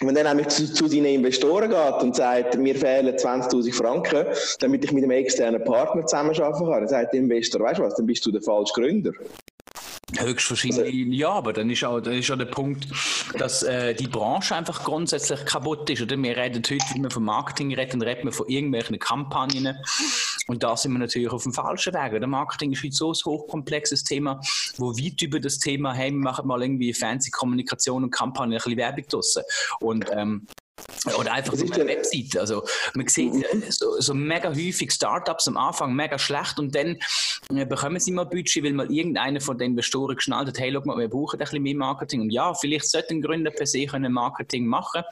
Wenn 0.00 0.16
er 0.16 0.24
nämlich 0.24 0.48
zu, 0.48 0.72
zu, 0.72 0.88
seinen 0.88 1.06
Investoren 1.06 1.70
geht 1.70 2.02
und 2.02 2.16
sagt, 2.16 2.56
mir 2.56 2.74
fehlen 2.74 3.14
20.000 3.14 3.72
Franken, 3.72 4.26
damit 4.58 4.84
ich 4.84 4.92
mit 4.92 5.04
einem 5.04 5.12
externen 5.12 5.62
Partner 5.62 6.04
zusammenarbeiten 6.06 6.64
kann, 6.64 6.80
dann 6.80 6.88
sagt 6.88 7.12
der 7.12 7.20
Investor, 7.20 7.60
weißt 7.60 7.78
du 7.78 7.82
was, 7.84 7.94
dann 7.94 8.06
bist 8.06 8.26
du 8.26 8.32
der 8.32 8.42
falsche 8.42 8.72
Gründer. 8.74 9.12
Höchstwahrscheinlich 10.18 10.92
ja, 11.18 11.30
aber 11.30 11.52
dann 11.52 11.70
ist 11.70 11.84
auch, 11.84 12.00
dann 12.00 12.14
ist 12.14 12.30
auch 12.30 12.36
der 12.36 12.44
Punkt, 12.46 12.86
dass 13.38 13.62
äh, 13.62 13.94
die 13.94 14.06
Branche 14.06 14.54
einfach 14.54 14.84
grundsätzlich 14.84 15.44
kaputt 15.44 15.88
ist. 15.90 16.02
Oder? 16.02 16.16
Wir 16.22 16.36
reden 16.36 16.62
heute, 16.68 16.84
wenn 16.92 17.02
wir 17.02 17.10
von 17.10 17.24
Marketing 17.24 17.74
reden, 17.74 18.02
reden 18.02 18.24
wir 18.24 18.32
von 18.32 18.48
irgendwelchen 18.48 18.98
Kampagnen. 18.98 19.76
Und 20.48 20.62
da 20.62 20.76
sind 20.76 20.92
wir 20.92 20.98
natürlich 20.98 21.30
auf 21.30 21.44
dem 21.44 21.52
falschen 21.52 21.94
Weg. 21.94 22.12
Der 22.12 22.26
Marketing 22.26 22.72
ist 22.72 22.82
heute 22.82 22.94
so 22.94 23.12
ein 23.12 23.24
hochkomplexes 23.24 24.04
Thema, 24.04 24.40
wo 24.76 24.92
weit 24.92 25.22
über 25.22 25.40
das 25.40 25.58
Thema, 25.58 25.94
hey, 25.94 26.10
wir 26.10 26.18
machen 26.18 26.46
mal 26.46 26.60
irgendwie 26.62 26.92
fancy 26.92 27.30
Kommunikation 27.30 28.04
und 28.04 28.10
Kampagnen, 28.10 28.54
ein 28.54 28.56
bisschen 28.58 28.76
Werbung 28.76 29.04
draussen. 29.08 29.42
Und 29.80 30.06
ähm, 30.14 30.46
oder 31.18 31.32
einfach 31.32 31.54
so 31.54 31.66
eine 31.66 31.86
Webseite. 31.86 32.40
Also 32.40 32.64
man 32.94 33.08
sieht 33.08 33.32
mhm. 33.32 33.42
So, 33.68 34.00
so, 34.00 34.14
mega 34.14 34.50
häufig 34.50 34.92
Startups 34.92 35.48
am 35.48 35.56
Anfang 35.56 35.94
mega 35.94 36.18
schlecht 36.18 36.58
und 36.58 36.74
dann 36.74 36.98
äh, 37.50 37.66
bekommen 37.66 37.98
sie 37.98 38.12
mal 38.12 38.24
Budget, 38.24 38.64
weil 38.64 38.72
mal 38.72 38.90
irgendeiner 38.90 39.40
von 39.40 39.58
den 39.58 39.72
Investoren 39.72 40.16
geschnallt 40.16 40.48
hat, 40.48 40.58
hey, 40.58 40.72
schau 40.72 40.82
mal, 40.84 40.98
wir 40.98 41.08
brauchen 41.08 41.38
ein 41.38 41.44
bisschen 41.44 41.62
mehr 41.62 41.76
Marketing. 41.76 42.20
Und 42.20 42.30
ja, 42.30 42.54
vielleicht 42.54 42.88
sollten 42.88 43.20
Gründer 43.20 43.50
per 43.50 43.66
se 43.66 43.86
können 43.86 44.12
Marketing 44.12 44.66
machen, 44.66 45.02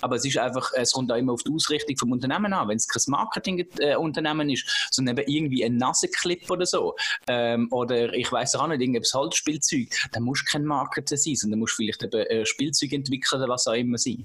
aber 0.00 0.16
es 0.16 0.24
ist 0.24 0.38
einfach, 0.38 0.72
es 0.74 0.92
kommt 0.92 1.12
auch 1.12 1.16
immer 1.16 1.32
auf 1.32 1.42
die 1.42 1.52
Ausrichtung 1.52 1.96
vom 1.96 2.12
Unternehmen 2.12 2.52
an. 2.52 2.68
Wenn 2.68 2.76
es 2.76 2.88
kein 2.88 3.02
Marketingunternehmen 3.06 4.48
äh, 4.48 4.54
ist, 4.54 4.88
sondern 4.90 5.18
eben 5.18 5.30
irgendwie 5.30 5.64
ein 5.64 5.76
Nassenclip 5.76 6.50
oder 6.50 6.66
so, 6.66 6.94
ähm, 7.28 7.68
oder 7.70 8.12
ich 8.14 8.30
weiß 8.30 8.56
auch 8.56 8.66
nicht, 8.66 8.80
irgendein 8.80 9.04
Holzspielzeug, 9.12 9.88
dann 10.12 10.22
muss 10.22 10.44
kein 10.44 10.64
Marketer 10.64 11.16
sein, 11.16 11.36
sondern 11.36 11.60
musst 11.60 11.74
vielleicht 11.74 12.02
eben 12.02 12.26
äh, 12.26 12.46
Spielzeug 12.46 12.92
entwickeln 12.92 13.40
oder 13.40 13.52
was 13.52 13.66
auch 13.66 13.74
immer 13.74 13.98
sein. 13.98 14.24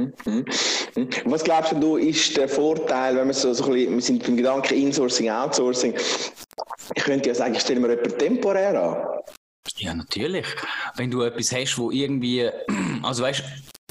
Mhm, 0.00 0.12
mhm, 0.24 0.44
mhm. 0.96 1.08
Was 1.26 1.44
glaubst 1.44 1.72
du, 1.72 1.96
ist 1.96 2.36
der 2.36 2.48
Vorteil, 2.48 3.16
wenn 3.16 3.26
wir 3.26 3.34
so, 3.34 3.52
so 3.52 3.64
ein 3.64 3.72
bisschen, 3.72 3.94
wir 3.94 4.02
sind 4.02 4.22
beim 4.24 4.36
Gedanken 4.36 4.74
Insourcing, 4.74 5.30
Outsourcing, 5.30 5.94
ich 6.94 7.04
könnte 7.04 7.28
ja 7.28 7.34
sagen, 7.34 7.54
ich 7.54 7.60
stelle 7.60 7.80
mir 7.80 7.90
jemanden 7.90 8.18
temporär 8.18 8.80
an. 8.82 8.96
Ja, 9.76 9.94
natürlich. 9.94 10.46
Wenn 10.96 11.10
du 11.10 11.22
etwas 11.22 11.52
hast, 11.52 11.78
wo 11.78 11.90
irgendwie, 11.90 12.50
also 13.02 13.22
weißt 13.22 13.42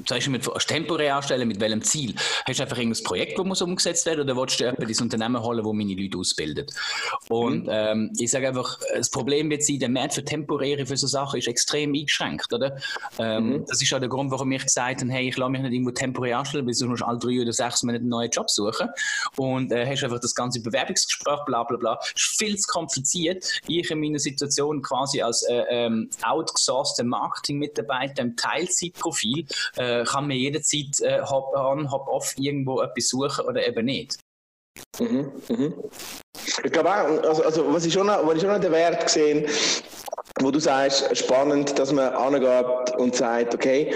zum 0.09 0.17
Beispiel 0.17 0.33
mit 0.33 0.67
temporär 0.67 1.15
anstellen, 1.15 1.47
mit 1.47 1.59
welchem 1.59 1.83
Ziel? 1.83 2.15
Hast 2.45 2.59
du 2.59 2.63
einfach 2.63 2.77
irgendein 2.77 3.03
Projekt, 3.03 3.37
das 3.37 3.45
muss 3.45 3.61
umgesetzt 3.61 4.05
werden 4.05 4.21
oder 4.21 4.35
willst 4.35 4.59
du 4.59 4.63
jemanden 4.63 4.87
ins 4.87 5.01
Unternehmen 5.01 5.41
holen, 5.41 5.63
das 5.63 5.73
meine 5.73 5.93
Leute 5.93 6.17
ausbildet? 6.17 6.73
Und 7.29 7.63
mhm. 7.63 7.69
ähm, 7.71 8.13
ich 8.17 8.31
sage 8.31 8.47
einfach, 8.47 8.79
das 8.95 9.09
Problem 9.09 9.49
wird 9.49 9.63
sein, 9.63 9.79
der 9.79 9.89
Markt 9.89 10.15
für 10.15 10.23
temporäre 10.23 10.85
für 10.85 10.97
so 10.97 11.07
Sachen 11.07 11.37
ist 11.37 11.47
extrem 11.47 11.93
eingeschränkt, 11.93 12.51
oder? 12.51 12.77
Ähm, 13.19 13.49
mhm. 13.49 13.65
Das 13.67 13.81
ist 13.81 13.93
auch 13.93 13.99
der 13.99 14.09
Grund, 14.09 14.31
warum 14.31 14.51
ich 14.51 14.63
gesagt 14.63 15.01
habe, 15.01 15.11
hey, 15.11 15.29
ich 15.29 15.37
lasse 15.37 15.51
mich 15.51 15.61
nicht 15.61 15.73
irgendwo 15.73 15.91
temporär 15.91 16.39
anstellen, 16.39 16.65
weil 16.65 16.73
sonst 16.73 16.89
musst 16.89 17.03
alle 17.03 17.19
drei 17.19 17.41
oder 17.41 17.53
sechs 17.53 17.83
Monate 17.83 18.01
einen 18.01 18.09
neuen 18.09 18.31
Job 18.31 18.49
suchen 18.49 18.89
und 19.37 19.71
äh, 19.71 19.85
hast 19.85 20.03
einfach 20.03 20.19
das 20.19 20.33
ganze 20.33 20.61
Bewerbungsgespräch, 20.61 21.39
bla 21.45 21.63
bla 21.63 21.77
bla. 21.77 21.99
Ist 22.15 22.37
viel 22.37 22.57
zu 22.57 22.67
kompliziert. 22.67 23.61
Ich 23.67 23.91
in 23.91 23.99
meiner 23.99 24.19
Situation 24.19 24.81
quasi 24.81 25.21
als 25.21 25.43
äh, 25.43 25.63
ähm, 25.69 26.09
outgesourced 26.23 27.03
Marketing-Mitarbeiter 27.03 28.23
im 28.23 28.35
Teilzeitprofil 28.35 29.45
äh, 29.77 29.98
äh, 30.01 30.03
kann 30.05 30.27
man 30.27 30.37
jederzeit 30.37 30.99
äh, 31.01 31.21
hop 31.21 31.53
on, 31.55 31.91
hop 31.91 32.07
off 32.07 32.33
irgendwo 32.37 32.81
etwas 32.81 33.09
suchen 33.09 33.45
oder 33.45 33.67
eben 33.67 33.85
nicht. 33.85 34.17
Mhm, 34.99 35.31
mhm. 35.49 35.73
Ich 36.63 36.71
glaube 36.71 36.89
auch, 36.89 37.23
also, 37.27 37.43
also 37.43 37.73
was 37.73 37.85
ich 37.85 37.93
schon 37.93 38.07
noch, 38.07 38.25
was 38.25 38.35
ich 38.35 38.41
schon 38.41 38.51
noch 38.51 38.59
den 38.59 38.71
Wert 38.71 39.05
gesehen, 39.05 39.47
wo 40.39 40.51
du 40.51 40.59
sagst, 40.59 41.15
spannend, 41.17 41.77
dass 41.77 41.91
man 41.91 42.13
angeht 42.13 42.95
und 42.97 43.15
sagt, 43.15 43.53
okay, 43.53 43.93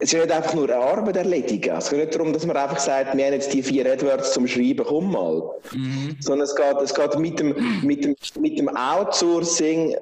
es 0.00 0.12
ist 0.12 0.20
nicht 0.20 0.32
einfach 0.32 0.54
nur 0.54 0.64
eine 0.64 0.76
Arbeit 0.76 1.16
erledigen. 1.16 1.76
Es 1.76 1.88
geht 1.88 2.00
nicht 2.00 2.14
darum, 2.14 2.32
dass 2.32 2.44
man 2.44 2.56
einfach 2.56 2.80
sagt, 2.80 3.16
wir 3.16 3.24
haben 3.24 3.32
jetzt 3.32 3.52
die 3.52 3.62
vier 3.62 3.90
AdWords 3.90 4.32
zum 4.32 4.46
Schreiben, 4.48 4.84
komm 4.84 5.12
mal. 5.12 5.42
Mhm. 5.72 6.16
Sondern 6.20 6.46
es 6.46 6.54
geht, 6.54 6.76
es 6.82 6.94
geht 6.94 7.18
mit, 7.18 7.38
dem, 7.38 7.54
mit, 7.82 8.04
dem, 8.04 8.16
mit 8.40 8.58
dem 8.58 8.68
Outsourcing 8.76 9.96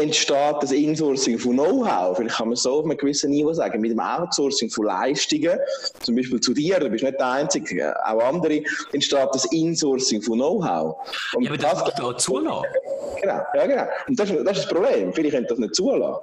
entsteht 0.00 0.56
das 0.60 0.72
Insourcing 0.72 1.38
von 1.38 1.52
Know-how. 1.52 2.16
Vielleicht 2.16 2.36
kann 2.36 2.48
man 2.48 2.56
so 2.56 2.78
auf 2.78 2.84
einem 2.84 2.96
gewissen 2.96 3.30
Niveau 3.30 3.52
sagen. 3.52 3.80
Mit 3.80 3.90
dem 3.90 4.00
Outsourcing 4.00 4.70
von 4.70 4.86
Leistungen, 4.86 5.58
zum 6.00 6.16
Beispiel 6.16 6.40
zu 6.40 6.54
dir, 6.54 6.78
du 6.80 6.88
bist 6.88 7.04
nicht 7.04 7.18
der 7.18 7.26
Einzige, 7.26 7.94
auch 8.06 8.22
andere, 8.22 8.62
entsteht 8.92 9.28
das 9.32 9.44
Insourcing 9.46 10.22
von 10.22 10.38
Know-how. 10.38 10.96
Ja, 11.40 11.50
aber 11.50 11.58
das, 11.58 11.72
das 11.72 11.84
musst 11.84 11.98
du 11.98 12.02
auch 12.04 12.16
zulassen. 12.16 12.66
Genau, 13.20 13.40
ja, 13.54 13.66
genau. 13.66 13.84
Und 14.08 14.18
das, 14.18 14.28
das 14.28 14.38
ist 14.38 14.46
das 14.46 14.68
Problem. 14.68 15.12
Viele 15.12 15.30
können 15.30 15.46
das 15.48 15.58
nicht 15.58 15.74
zulassen. 15.74 16.20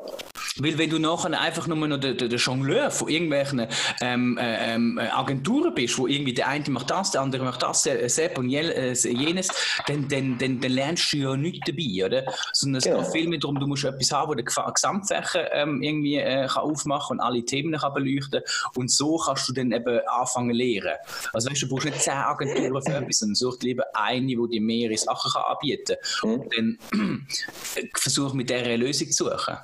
Weil 0.58 0.78
wenn 0.78 0.90
du 0.90 1.00
nachher 1.00 1.40
einfach 1.40 1.68
nur 1.68 1.88
noch 1.88 2.00
der, 2.00 2.14
der, 2.14 2.28
der 2.28 2.40
Jongleur 2.40 2.92
von 2.92 3.08
irgendwelchen 3.10 3.68
ähm, 4.02 4.38
äh, 4.38 4.76
ähm, 4.76 5.00
Agenturen 5.00 5.74
bist, 5.74 5.98
wo 5.98 6.08
irgendwie 6.08 6.34
der 6.34 6.48
eine 6.48 6.70
macht 6.70 6.90
das, 6.90 7.12
der 7.12 7.22
andere 7.22 7.44
macht 7.44 7.64
das, 7.64 7.84
der 7.84 8.10
Sepp 8.10 8.38
und 8.38 8.50
äh, 8.52 8.94
jenes, 8.94 9.50
dann, 9.88 10.08
dann, 10.08 10.38
dann, 10.38 10.60
dann 10.60 10.72
lernst 10.72 11.14
du 11.14 11.18
ja 11.18 11.38
nichts 11.38 11.66
dabei, 11.66 12.06
oder? 12.06 12.34
Sondern 12.54 12.80
es 12.80 12.84
genau. 12.84 13.02
geht 13.02 13.12
viel 13.12 13.28
mehr 13.28 13.40
darum, 13.40 13.60
du 13.60 13.68
musst 13.68 13.84
etwas 13.84 14.12
haben, 14.12 14.30
wo 14.30 14.34
der 14.34 14.46
Gesamtfächer 14.46 15.54
ähm, 15.54 15.82
irgendwie 15.82 16.18
äh, 16.18 16.48
kann 16.48 16.64
aufmachen 16.64 17.18
und 17.18 17.24
alle 17.24 17.44
Themen 17.44 17.78
kann 17.78 17.94
beleuchten 17.94 18.42
und 18.76 18.92
so 18.92 19.18
kannst 19.18 19.48
du 19.50 19.54
dann 19.54 19.72
eben 19.72 20.00
anfangen 20.08 20.52
zu 20.52 20.58
lernen. 20.58 20.98
Also 21.34 21.50
weißt 21.50 21.62
du, 21.62 21.66
du 21.68 21.74
brauchst 21.74 21.86
nicht 21.86 22.02
zehn 22.02 22.14
Agenturen 22.14 22.82
für 22.82 22.96
etwas, 22.96 23.20
sondern 23.20 23.36
such 23.36 23.60
lieber 23.62 23.86
eine, 23.94 24.28
die 24.28 24.48
dir 24.50 24.62
mehrere 24.62 24.98
Sachen 24.98 25.32
kann 25.32 25.44
anbieten 25.44 25.96
kann. 26.20 26.30
Mhm. 26.30 26.40
Und 26.40 26.54
dann 26.58 27.28
versuch 27.96 28.34
mit 28.34 28.50
dieser 28.50 28.78
Lösung 28.78 29.12
zu 29.12 29.26
suchen. 29.26 29.58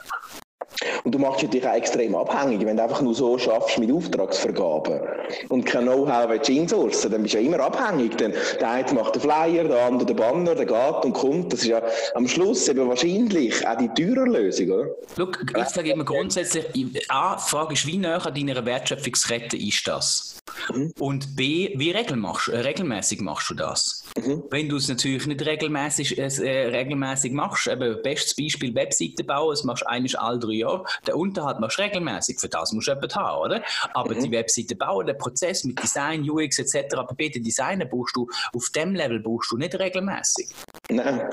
Und 1.04 1.14
du 1.14 1.20
machst 1.20 1.42
dich 1.54 1.68
auch 1.68 1.74
extrem 1.74 2.16
abhängig, 2.16 2.66
wenn 2.66 2.78
du 2.78 2.84
einfach 2.84 3.02
nur 3.02 3.14
so 3.14 3.38
schaffst 3.38 3.78
mit 3.78 3.92
Auftragsvergaben 3.92 5.02
und 5.50 5.66
kein 5.66 5.84
Know-how 5.84 6.30
willst 6.30 6.50
insourcen, 6.50 7.12
dann 7.12 7.24
bist 7.24 7.36
du 7.36 7.40
ja 7.40 7.46
immer 7.46 7.60
abhängig. 7.60 8.18
Denn 8.18 8.34
der 8.60 8.70
eine 8.70 8.94
macht 8.94 9.16
den 9.16 9.22
Flyer, 9.22 9.64
der 9.64 9.86
andere 9.86 10.06
den 10.06 10.16
Banner, 10.16 10.56
der 10.56 10.66
geht 10.66 11.06
und 11.06 11.14
kommt. 11.14 11.54
Das 11.54 11.62
ist 11.62 11.68
ja 11.68 11.82
am 12.14 12.28
Schluss 12.28 12.68
eben 12.68 12.88
wahrscheinlich 12.88 13.66
auch 13.68 13.78
die 13.78 13.90
teure 13.90 14.26
Lösung, 14.26 14.72
oder? 14.72 14.88
Look, 15.18 15.46
ich 15.58 15.68
sage 15.68 15.92
immer 15.92 16.06
grundsätzlich, 16.06 16.66
A, 17.10 17.36
die 17.36 17.50
Frage 17.50 17.74
ist, 17.74 17.86
wie 17.86 17.98
näher 17.98 18.26
an 18.26 18.34
deiner 18.34 18.66
Wertschöpfungskette 18.66 19.58
ist 19.58 19.88
das? 19.88 20.36
Mhm. 20.74 20.94
Und 21.00 21.36
B, 21.36 21.74
wie 21.76 21.92
äh, 21.92 22.58
regelmäßig 22.58 23.22
machst 23.22 23.50
du 23.50 23.54
das? 23.54 24.05
Mhm. 24.18 24.44
Wenn 24.50 24.70
du 24.70 24.78
es 24.78 24.88
natürlich 24.88 25.28
nicht 25.28 25.46
regelmäßig, 25.46 26.18
äh, 26.18 26.68
regelmäßig 26.68 27.34
machst, 27.34 27.68
eben 27.68 28.02
bestes 28.02 28.36
Beispiel 28.36 28.74
Webseite 28.74 29.26
bauen, 29.26 29.52
das 29.52 29.66
machst 29.66 29.84
du 29.84 29.90
eigentlich 29.90 30.18
alle 30.18 30.40
drei 30.40 30.54
Jahre, 30.54 30.86
der 31.06 31.18
Unterhalt 31.18 31.60
machst 31.60 31.78
du 31.78 31.82
regelmäßig, 31.82 32.40
für 32.40 32.48
das 32.48 32.72
musst 32.72 32.88
du 32.88 32.92
jemanden 32.92 33.16
haben, 33.16 33.42
oder? 33.42 33.64
Aber 33.94 34.16
mhm. 34.16 34.24
die 34.24 34.32
Webseite 34.32 34.76
bauen, 34.76 35.06
der 35.06 35.16
Prozess 35.16 35.66
mit 35.66 35.82
Design, 35.82 36.30
UX 36.30 36.60
etc., 36.60 36.96
bitte 37.18 37.42
Designen 37.42 37.90
brauchst 37.90 38.16
du, 38.16 38.30
auf 38.54 38.70
dem 38.70 38.96
Level 38.96 39.20
brauchst 39.20 39.52
du 39.52 39.58
nicht 39.58 39.78
regelmäßig. 39.78 40.48
Nein. 40.90 41.30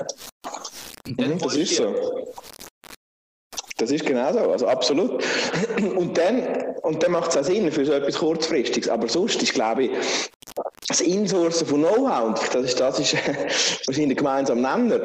Mhm, 1.07 1.39
das 1.39 1.55
ist 1.55 1.75
so. 1.75 1.95
Das 3.77 3.91
ist 3.91 4.05
genau 4.05 4.31
so, 4.31 4.51
also 4.51 4.67
absolut. 4.67 5.23
Und 5.95 6.17
dann, 6.17 6.75
und 6.83 7.01
dann 7.01 7.11
macht 7.11 7.31
es 7.31 7.37
auch 7.37 7.43
Sinn 7.43 7.71
für 7.71 7.85
so 7.85 7.93
etwas 7.93 8.15
Kurzfristiges. 8.17 8.87
Aber 8.87 9.09
sonst 9.09 9.41
ist, 9.41 9.53
glaube 9.53 9.85
ich, 9.85 9.91
das 10.87 11.01
Insourcen 11.01 11.67
von 11.67 11.81
Know-how, 11.81 12.49
das 12.51 12.63
ist, 12.63 12.79
das 12.79 12.99
ist 12.99 13.13
wahrscheinlich 13.87 14.17
gemeinsam 14.17 14.61
Nenner, 14.61 15.01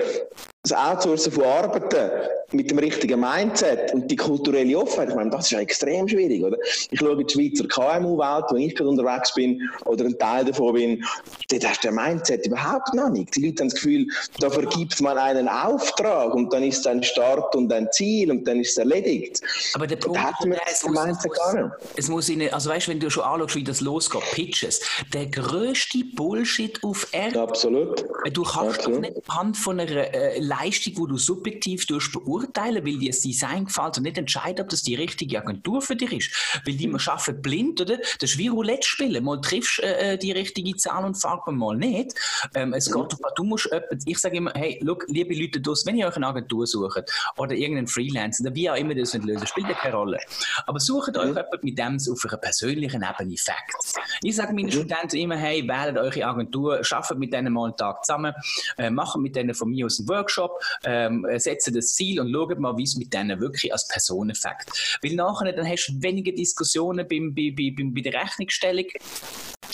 das 0.69 0.79
Outsourcen 0.79 1.33
von 1.33 1.45
Arbeiten 1.45 2.11
mit 2.53 2.71
dem 2.71 2.79
richtigen 2.79 3.21
Mindset 3.21 3.93
und 3.93 4.11
die 4.11 4.17
kulturelle 4.17 4.79
Offenheit, 4.79 5.11
ich 5.11 5.15
meine, 5.15 5.31
das 5.31 5.47
ist 5.47 5.51
ja 5.51 5.61
extrem 5.61 6.09
schwierig, 6.09 6.43
oder? 6.43 6.57
Ich 6.91 6.99
schaue 6.99 7.21
in 7.21 7.27
die 7.27 7.33
Schweizer 7.33 7.69
KMU-Welt, 7.69 8.45
wo 8.49 8.57
ich 8.57 8.75
gerade 8.75 8.89
unterwegs 8.89 9.35
bin, 9.35 9.61
oder 9.85 10.07
ein 10.07 10.19
Teil 10.19 10.47
davon 10.47 10.75
bin, 10.75 11.05
dort 11.51 11.69
hast 11.69 11.85
du 11.85 11.89
den 11.89 11.97
Mindset 11.97 12.47
überhaupt 12.47 12.95
noch 12.95 13.11
nicht. 13.11 13.37
Die 13.37 13.47
Leute 13.47 13.63
haben 13.63 13.69
das 13.69 13.75
Gefühl, 13.75 14.07
da 14.41 14.49
vergibt 14.49 15.01
man 15.03 15.19
einen 15.19 15.49
Auftrag 15.49 16.35
und 16.35 16.53
dann 16.53 16.63
ist 16.63 16.87
ein 16.87 17.03
Start 17.03 17.55
und 17.55 17.73
ein 17.73 17.89
Ziel 17.93 18.31
und 18.31 18.47
dann 18.49 18.61
ist 18.61 18.71
es 18.71 18.77
erledigt. 18.79 19.43
Aber 19.75 19.87
der 19.87 19.97
Punkt 19.97 20.19
da 20.19 20.33
man 20.47 20.59
es 20.71 20.85
muss, 20.85 21.05
Mindset 21.05 21.33
gar 21.35 21.63
nicht. 21.63 21.75
Es 21.97 22.09
muss 22.09 22.29
in, 22.31 22.53
also 22.53 22.71
weißt 22.71 22.87
du, 22.87 22.93
wenn 22.93 23.01
du 23.01 23.11
schon 23.11 23.25
anschaust, 23.25 23.57
wie 23.57 23.65
das 23.65 23.83
losgeht, 23.83 24.23
Pitches, 24.33 24.81
der 25.13 25.27
größte 25.27 25.99
Bullshit 26.15 26.83
auf 26.83 27.09
Erde. 27.13 27.43
Absolut. 27.43 28.05
Du 28.33 28.43
kannst 28.43 28.79
Absolut. 28.79 29.01
nicht 29.03 29.17
anhand 29.29 29.57
von 29.57 29.81
einer 29.81 30.15
äh, 30.15 30.39
Leistung, 30.61 30.95
die 30.95 31.13
du 31.13 31.17
subjektiv 31.19 31.87
beurteilen 31.87 32.85
weil 32.85 32.99
dir 32.99 33.11
das 33.11 33.21
Design 33.21 33.67
gefällt 33.67 33.99
und 33.99 34.05
nicht 34.05 34.19
entscheiden, 34.19 34.63
ob 34.63 34.69
das 34.69 34.83
die 34.83 34.95
richtige 34.95 35.39
Agentur 35.39 35.83
für 35.83 35.97
dich 35.97 36.13
ist. 36.13 36.61
Weil 36.65 36.75
die 36.75 36.89
man 36.89 37.01
arbeiten 37.05 37.43
blind, 37.43 37.81
oder? 37.81 37.99
Das 38.21 38.31
ist 38.31 38.39
wie 38.39 38.49
Roulette 38.49 38.87
spielen. 38.87 39.25
Mal 39.25 39.41
triffst 39.41 39.81
äh, 39.81 40.15
äh 40.15 40.19
die 40.19 40.33
richtige 40.33 40.77
Zahl 40.77 41.05
und 41.05 41.17
Farbe, 41.17 41.53
mal 41.53 41.77
nicht. 41.77 42.15
Ähm, 42.55 42.73
es 42.73 42.87
geht 42.87 42.97
mhm. 42.97 43.27
du 43.37 43.45
musst 43.45 43.71
etwas, 43.73 44.05
ich 44.07 44.19
sage 44.19 44.37
immer, 44.37 44.53
hey, 44.55 44.79
look, 44.83 45.05
liebe 45.09 45.35
Leute, 45.35 45.61
das, 45.61 45.87
wenn 45.87 45.97
ihr 45.97 46.07
euch 46.07 46.17
eine 46.17 46.27
Agentur 46.27 46.67
sucht 46.67 47.11
oder 47.37 47.53
irgendeinen 47.53 47.87
Freelancer, 47.87 48.45
oder 48.45 48.55
wie 48.55 48.71
auch 48.71 48.77
immer 48.77 48.95
das 48.95 49.15
lösen 49.15 49.47
spielt 49.47 49.69
ja 49.69 49.75
keine 49.75 49.95
Rolle. 49.95 50.19
Aber 50.67 50.81
sucht 50.81 51.15
mhm. 51.15 51.21
euch 51.21 51.27
jemanden 51.29 51.59
mit 51.63 51.79
dem 51.79 51.99
auf 51.99 52.25
einer 52.25 52.37
persönlichen 52.39 53.03
Ebene 53.03 53.37
Facts. 53.37 53.95
Ich 54.23 54.37
sage 54.37 54.53
meinen 54.53 54.67
mhm. 54.67 54.73
Studenten 54.73 55.17
immer, 55.17 55.37
hey, 55.37 55.67
wählt 55.67 55.97
eure 55.97 56.25
Agentur, 56.25 56.81
arbeitet 56.91 57.19
mit 57.19 57.33
denen 57.33 57.53
mal 57.53 57.67
einen 57.67 57.77
Tag 57.77 58.05
zusammen, 58.05 58.35
äh, 58.77 58.91
macht 58.91 59.17
mit 59.17 59.37
denen 59.37 59.55
von 59.55 59.71
mir 59.71 59.87
aus 59.87 59.99
einen 59.99 60.09
Workshop, 60.09 60.38
ähm, 60.85 61.27
setzen 61.37 61.75
das 61.75 61.95
Ziel 61.95 62.21
und 62.21 62.33
schaut 62.33 62.59
mal, 62.59 62.77
wie 62.77 62.85
es 62.85 62.97
mit 62.97 63.13
denen 63.13 63.41
wirklich 63.41 63.73
als 63.73 63.89
Personeneffekt. 63.89 64.99
Weil 65.03 65.15
nachher 65.15 65.53
dann 65.53 65.69
hast 65.69 65.89
du 65.89 66.03
weniger 66.03 66.33
Diskussionen 66.33 67.07
beim, 67.09 67.35
bei, 67.35 67.55
bei, 67.57 67.75
bei 67.77 68.01
der 68.01 68.15
Rechnungsstellung. 68.15 68.87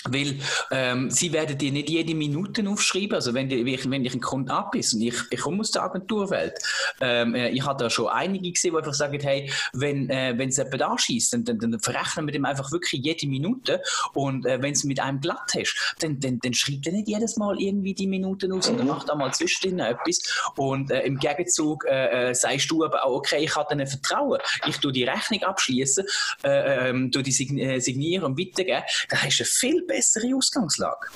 Weil 0.08 0.38
ähm, 0.70 1.10
sie 1.10 1.32
werden 1.32 1.56
dir 1.56 1.72
nicht 1.72 1.90
jede 1.90 2.14
Minute 2.14 2.68
aufschreiben. 2.68 3.14
Also 3.14 3.34
wenn, 3.34 3.48
die, 3.48 3.64
wenn 3.64 4.04
ich 4.04 4.14
ein 4.14 4.20
Kunde 4.20 4.52
ab 4.52 4.74
ist 4.74 4.94
und 4.94 5.02
ich, 5.02 5.14
ich 5.30 5.40
komme 5.40 5.60
aus 5.60 5.70
der 5.70 5.82
Agenturwelt, 5.82 6.58
ähm, 7.00 7.34
äh, 7.34 7.50
ich 7.50 7.64
habe 7.64 7.82
da 7.82 7.90
schon 7.90 8.08
einige 8.08 8.52
gesehen, 8.52 8.72
die 8.72 8.78
einfach 8.78 8.94
sagen, 8.94 9.18
hey, 9.20 9.50
wenn 9.72 10.10
äh, 10.10 10.34
es 10.44 10.56
jemand 10.56 10.82
anschießt, 10.82 11.32
dann, 11.32 11.44
dann, 11.44 11.58
dann, 11.58 11.80
verrechnen 11.80 12.26
wir 12.26 12.32
dem 12.32 12.44
einfach 12.44 12.70
wirklich 12.72 13.02
jede 13.02 13.26
Minute. 13.26 13.80
Und 14.12 14.46
äh, 14.46 14.60
wenn 14.60 14.72
es 14.72 14.84
mit 14.84 15.00
einem 15.00 15.20
glatt 15.20 15.52
hast, 15.56 15.96
dann, 16.00 16.20
dann, 16.20 16.38
dann 16.40 16.54
schreibt 16.54 16.86
er 16.86 16.92
nicht 16.92 17.08
jedes 17.08 17.36
Mal 17.36 17.60
irgendwie 17.60 17.94
die 17.94 18.06
Minuten 18.06 18.52
aus, 18.52 18.66
sondern 18.66 18.86
macht 18.86 19.08
da 19.08 19.14
mal 19.14 19.32
zwischendrin 19.32 19.80
etwas. 19.80 20.20
Und 20.56 20.90
äh, 20.90 21.02
im 21.02 21.18
Gegenzug 21.18 21.84
äh, 21.84 22.30
äh, 22.30 22.34
sagst 22.34 22.70
du 22.70 22.84
aber 22.84 23.04
auch, 23.04 23.16
okay, 23.16 23.44
ich 23.44 23.54
habe 23.56 23.68
denen 23.70 23.86
Vertrauen, 23.86 24.40
ich 24.66 24.78
tue 24.78 24.92
die 24.92 25.04
Rechnung 25.04 25.42
abschließen, 25.42 26.06
äh, 26.42 26.90
ähm, 26.90 27.10
die 27.10 27.32
signieren 27.32 28.24
und 28.24 28.38
weitergeben, 28.38 28.82
dann 29.08 29.22
hast 29.22 29.40
du 29.40 29.44
viel 29.44 29.83
besser 29.86 30.20
bessere 30.20 30.36
Ausgangslage. 30.36 31.08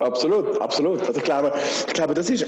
Absolut, 0.00 0.60
absolut. 0.60 1.00
Also 1.00 1.16
ich 1.16 1.24
glaube, 1.24 1.52
ich 1.86 1.92
glaube, 1.92 2.14
das 2.14 2.30
ist 2.30 2.46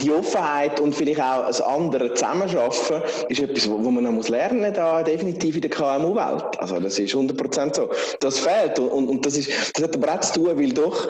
die 0.00 0.10
Offenheit 0.10 0.80
und 0.80 0.94
vielleicht 0.94 1.20
auch 1.20 1.46
das 1.46 1.60
andere 1.60 2.12
Zusammenarbeiten 2.14 3.02
ist 3.28 3.40
etwas, 3.40 3.68
wo 3.68 3.78
man 3.90 4.04
noch 4.04 4.12
muss 4.12 4.28
lernen 4.28 4.72
da 4.72 5.02
definitiv 5.02 5.56
in 5.56 5.62
der 5.62 5.70
KMU-Welt. 5.70 6.58
Also 6.58 6.80
das 6.80 6.98
ist 6.98 7.14
100% 7.14 7.74
so. 7.74 7.90
Das 8.20 8.38
fehlt 8.38 8.78
und, 8.78 9.08
und 9.08 9.26
das, 9.26 9.36
ist, 9.36 9.50
das 9.74 9.84
hat 9.84 9.96
aber 9.96 10.14
auch 10.14 10.20
zu 10.20 10.34
tun, 10.34 10.58
weil 10.58 10.72
doch 10.72 11.08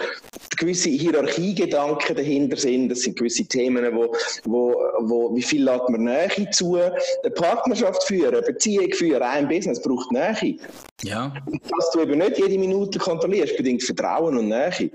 gewisse 0.56 0.90
Hierarchiegedanken 0.90 2.16
dahinter 2.16 2.56
sind. 2.56 2.88
Das 2.88 3.00
sind 3.00 3.18
gewisse 3.18 3.44
Themen, 3.44 3.84
wo, 3.94 4.14
wo, 4.44 4.74
wo 5.00 5.34
wie 5.34 5.42
viel 5.42 5.64
lässt 5.64 5.88
man 5.88 6.04
Nähe 6.04 6.50
zu, 6.50 6.76
eine 6.76 7.30
Partnerschaft 7.34 8.02
führen, 8.04 8.34
eine 8.34 8.42
Beziehung 8.42 8.92
führen, 8.92 9.22
ein 9.22 9.48
Business 9.48 9.80
braucht 9.80 10.12
Nähe. 10.12 10.58
Ja. 11.02 11.32
Und 11.46 11.60
dass 11.70 11.90
du 11.92 12.00
eben 12.00 12.18
nicht 12.18 12.38
jede 12.38 12.58
Minute 12.58 12.98
kontrollierst, 12.98 13.56
bedingt 13.56 13.82
Vertrauen 13.82 14.36
und 14.38 14.48
Nähe. 14.48 14.90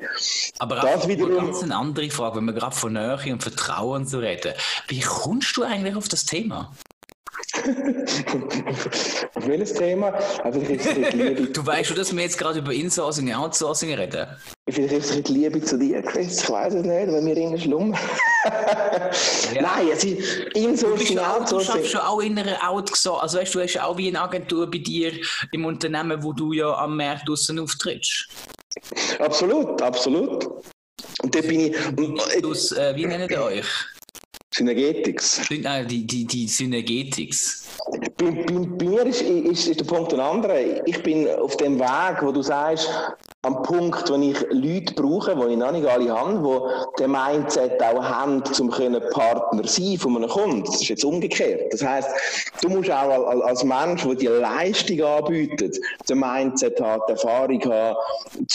Aber 0.59 0.75
das 0.75 1.07
wiederum 1.07 1.45
ganz 1.45 1.63
eine 1.63 1.75
andere 1.75 2.09
Frage, 2.09 2.37
wenn 2.37 2.45
wir 2.45 2.53
gerade 2.53 2.75
von 2.75 2.93
Nähe 2.93 3.31
und 3.31 3.43
Vertrauen 3.43 4.05
so 4.05 4.19
reden. 4.19 4.53
Wie 4.87 5.01
kommst 5.01 5.57
du 5.57 5.63
eigentlich 5.63 5.95
auf 5.95 6.07
das 6.07 6.25
Thema? 6.25 6.71
auf 9.41 9.47
welches 9.47 9.73
Thema? 9.73 10.13
Also 10.43 10.59
du 10.61 11.65
weißt 11.65 11.87
schon, 11.87 11.97
dass 11.97 12.15
wir 12.15 12.23
jetzt 12.23 12.37
gerade 12.37 12.59
über 12.59 12.73
Insourcing 12.73 13.27
und 13.27 13.35
Outsourcing 13.35 13.93
reden. 13.93 14.27
Vielleicht 14.69 14.93
ist 14.93 15.11
es 15.11 15.23
die 15.23 15.33
Liebe 15.33 15.61
zu 15.61 15.77
dir, 15.77 16.01
Chris. 16.01 16.43
Ich 16.43 16.49
weiß 16.49 16.75
es 16.75 16.83
nicht, 16.83 17.11
wenn 17.11 17.25
wir 17.25 17.37
in 17.37 17.59
Schlummer. 17.59 17.97
ja. 19.53 19.61
Nein, 19.61 19.87
ist 19.89 20.03
Insourcing, 20.03 21.19
Outsourcing. 21.19 21.57
Du 21.57 21.79
schaffst 21.79 21.91
schon 21.91 22.01
auch 22.01 22.19
in 22.21 22.37
einer 22.37 22.57
Outsourcing. 22.69 23.21
Also 23.21 23.37
weißt 23.39 23.55
du, 23.55 23.59
du 23.59 23.63
hast 23.65 23.81
auch 23.81 23.97
wie 23.97 24.07
eine 24.07 24.21
Agentur 24.21 24.69
bei 24.69 24.77
dir 24.77 25.11
im 25.51 25.65
Unternehmen, 25.65 26.21
wo 26.23 26.33
du 26.33 26.53
ja 26.53 26.73
am 26.75 26.97
Markt 26.97 27.27
draußen 27.27 27.57
auftrittst. 27.59 28.27
Absolut, 29.19 29.81
absolut. 29.81 30.45
Und 31.23 31.35
da 31.35 31.41
bin 31.41 31.59
ich. 31.59 31.75
Äh, 31.75 32.95
wie 32.95 33.05
nennt 33.05 33.31
ihr 33.31 33.43
euch? 33.43 33.65
Synergetics. 34.53 35.41
Nein, 35.49 35.87
die, 35.87 36.05
die, 36.05 36.25
die 36.25 36.47
Synergetics. 36.47 37.67
Bei, 38.17 38.31
bei, 38.31 38.31
bei 38.31 38.85
mir 38.85 39.05
ist, 39.05 39.21
ist, 39.21 39.67
ist, 39.67 39.79
der 39.79 39.85
Punkt 39.85 40.13
ein 40.13 40.19
anderer. 40.19 40.85
Ich 40.85 41.01
bin 41.01 41.27
auf 41.29 41.55
dem 41.57 41.79
Weg, 41.79 42.21
wo 42.21 42.31
du 42.31 42.41
sagst, 42.41 42.89
am 43.43 43.63
Punkt, 43.63 44.07
wo 44.07 44.15
ich 44.21 44.39
Leute 44.51 44.93
brauche, 44.93 45.35
die 45.35 45.53
ich 45.53 45.57
noch 45.57 45.71
nicht 45.71 45.87
alle 45.87 46.15
habe, 46.15 46.91
die 46.97 47.03
den 47.03 47.11
Mindset 47.11 47.81
auch 47.81 48.03
haben, 48.03 48.43
um 48.59 48.69
Partner 48.69 49.67
sein 49.67 49.97
von 49.97 50.15
einem 50.15 50.29
Kunden. 50.29 50.63
Das 50.63 50.75
ist 50.75 50.89
jetzt 50.89 51.03
umgekehrt. 51.03 51.73
Das 51.73 51.83
heisst, 51.83 52.09
du 52.61 52.69
musst 52.69 52.91
auch 52.91 53.09
als 53.41 53.63
Mensch, 53.63 54.03
der 54.03 54.15
die 54.15 54.27
Leistung 54.27 55.01
anbietet, 55.01 55.75
den 56.07 56.19
Mindset 56.19 56.79
haben, 56.79 57.01
die 57.07 57.13
Erfahrung 57.13 57.63
haben, 57.65 57.97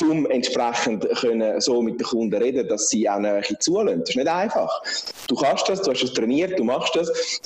um 0.03 0.31
entsprechend 0.31 1.09
können 1.17 1.61
so 1.61 1.83
mit 1.83 1.99
den 1.99 2.07
Kunden 2.07 2.41
reden, 2.41 2.69
dass 2.69 2.89
sie 2.89 3.11
auch 3.11 3.19
Nähe 3.19 3.43
zulassen. 3.59 4.01
Das 4.01 4.11
ist 4.11 4.17
nicht 4.17 4.29
einfach. 4.29 4.83
Du 5.27 5.35
kannst 5.35 5.69
das, 5.69 5.83
du 5.83 5.91
hast 5.91 6.05
es 6.05 6.13
trainiert, 6.13 6.57
du 6.57 6.63
machst 6.63 6.95
das. 6.95 7.41